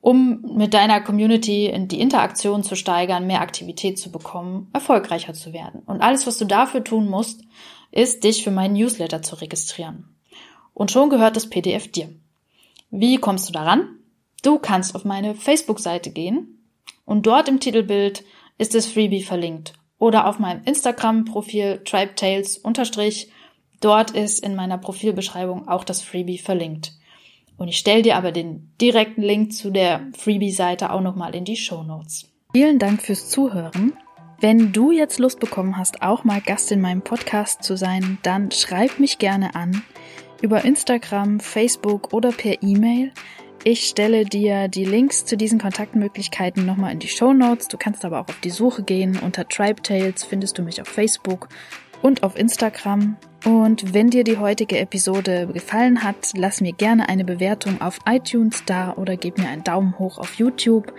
um 0.00 0.42
mit 0.56 0.74
deiner 0.74 1.00
Community 1.00 1.72
die 1.88 2.00
Interaktion 2.00 2.62
zu 2.62 2.76
steigern, 2.76 3.26
mehr 3.26 3.40
Aktivität 3.40 3.98
zu 3.98 4.12
bekommen, 4.12 4.68
erfolgreicher 4.74 5.32
zu 5.32 5.54
werden. 5.54 5.80
Und 5.86 6.02
alles, 6.02 6.26
was 6.26 6.36
du 6.36 6.44
dafür 6.44 6.84
tun 6.84 7.08
musst, 7.08 7.40
ist, 7.90 8.22
dich 8.24 8.44
für 8.44 8.50
meinen 8.50 8.74
Newsletter 8.74 9.22
zu 9.22 9.36
registrieren. 9.36 10.14
Und 10.74 10.90
schon 10.90 11.08
gehört 11.08 11.36
das 11.36 11.48
PDF 11.48 11.90
dir. 11.90 12.10
Wie 12.90 13.16
kommst 13.16 13.48
du 13.48 13.54
daran? 13.54 13.98
Du 14.44 14.58
kannst 14.58 14.94
auf 14.94 15.06
meine 15.06 15.34
Facebook-Seite 15.34 16.10
gehen 16.10 16.68
und 17.06 17.26
dort 17.26 17.48
im 17.48 17.60
Titelbild 17.60 18.24
ist 18.58 18.74
das 18.74 18.86
Freebie 18.86 19.22
verlinkt 19.22 19.72
oder 19.98 20.28
auf 20.28 20.38
meinem 20.38 20.62
Instagram-Profil 20.64 21.80
tribetales 21.86 22.58
unterstrich. 22.58 23.30
Dort 23.80 24.10
ist 24.10 24.44
in 24.44 24.54
meiner 24.54 24.76
Profilbeschreibung 24.76 25.66
auch 25.66 25.82
das 25.82 26.02
Freebie 26.02 26.36
verlinkt. 26.36 26.92
Und 27.56 27.68
ich 27.68 27.78
stelle 27.78 28.02
dir 28.02 28.16
aber 28.16 28.32
den 28.32 28.74
direkten 28.78 29.22
Link 29.22 29.54
zu 29.54 29.70
der 29.70 30.08
Freebie-Seite 30.14 30.92
auch 30.92 31.00
nochmal 31.00 31.34
in 31.34 31.46
die 31.46 31.56
Show 31.56 31.82
Notes. 31.82 32.30
Vielen 32.52 32.78
Dank 32.78 33.00
fürs 33.00 33.30
Zuhören. 33.30 33.94
Wenn 34.40 34.72
du 34.72 34.92
jetzt 34.92 35.18
Lust 35.18 35.40
bekommen 35.40 35.78
hast, 35.78 36.02
auch 36.02 36.24
mal 36.24 36.42
Gast 36.42 36.70
in 36.70 36.82
meinem 36.82 37.00
Podcast 37.00 37.62
zu 37.62 37.78
sein, 37.78 38.18
dann 38.22 38.50
schreib 38.50 38.98
mich 38.98 39.18
gerne 39.18 39.54
an 39.54 39.82
über 40.42 40.66
Instagram, 40.66 41.40
Facebook 41.40 42.12
oder 42.12 42.30
per 42.30 42.62
E-Mail. 42.62 43.10
Ich 43.66 43.88
stelle 43.88 44.26
dir 44.26 44.68
die 44.68 44.84
Links 44.84 45.24
zu 45.24 45.38
diesen 45.38 45.58
Kontaktmöglichkeiten 45.58 46.66
nochmal 46.66 46.92
in 46.92 46.98
die 46.98 47.08
Show 47.08 47.32
Notes. 47.32 47.66
Du 47.66 47.78
kannst 47.78 48.04
aber 48.04 48.20
auch 48.20 48.28
auf 48.28 48.38
die 48.40 48.50
Suche 48.50 48.82
gehen. 48.82 49.18
Unter 49.18 49.48
Tribe 49.48 49.80
Tales 49.80 50.22
findest 50.22 50.58
du 50.58 50.62
mich 50.62 50.82
auf 50.82 50.88
Facebook 50.88 51.48
und 52.02 52.22
auf 52.22 52.36
Instagram. 52.36 53.16
Und 53.46 53.94
wenn 53.94 54.10
dir 54.10 54.22
die 54.22 54.36
heutige 54.36 54.78
Episode 54.78 55.46
gefallen 55.46 56.04
hat, 56.04 56.32
lass 56.36 56.60
mir 56.60 56.74
gerne 56.74 57.08
eine 57.08 57.24
Bewertung 57.24 57.80
auf 57.80 58.00
iTunes 58.06 58.64
da 58.66 58.92
oder 58.92 59.16
gib 59.16 59.38
mir 59.38 59.48
einen 59.48 59.64
Daumen 59.64 59.98
hoch 59.98 60.18
auf 60.18 60.34
YouTube. 60.34 60.92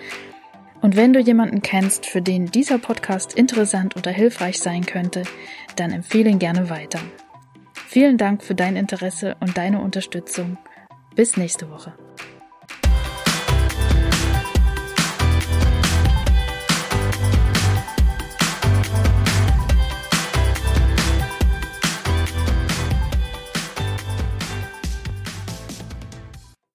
Und 0.82 0.96
wenn 0.96 1.14
du 1.14 1.20
jemanden 1.20 1.62
kennst, 1.62 2.08
für 2.08 2.24
den 2.24 2.48
dieser 2.48 2.80
Podcast 2.80 3.36
interessant 3.36 3.96
oder 3.96 4.10
hilfreich 4.10 4.58
sein 4.60 4.88
könnte, 4.88 5.22
dann 5.76 5.92
empfehle 5.92 6.32
ihn 6.32 6.40
gerne 6.40 6.72
weiter. 6.72 7.00
Vielen 7.88 8.18
Dank 8.18 8.44
für 8.44 8.56
dein 8.56 8.76
Interesse 8.76 9.38
und 9.40 9.56
deine 9.56 9.82
Unterstützung. 9.82 10.58
Bis 11.16 11.38
nächste 11.38 11.70
Woche. 11.70 11.94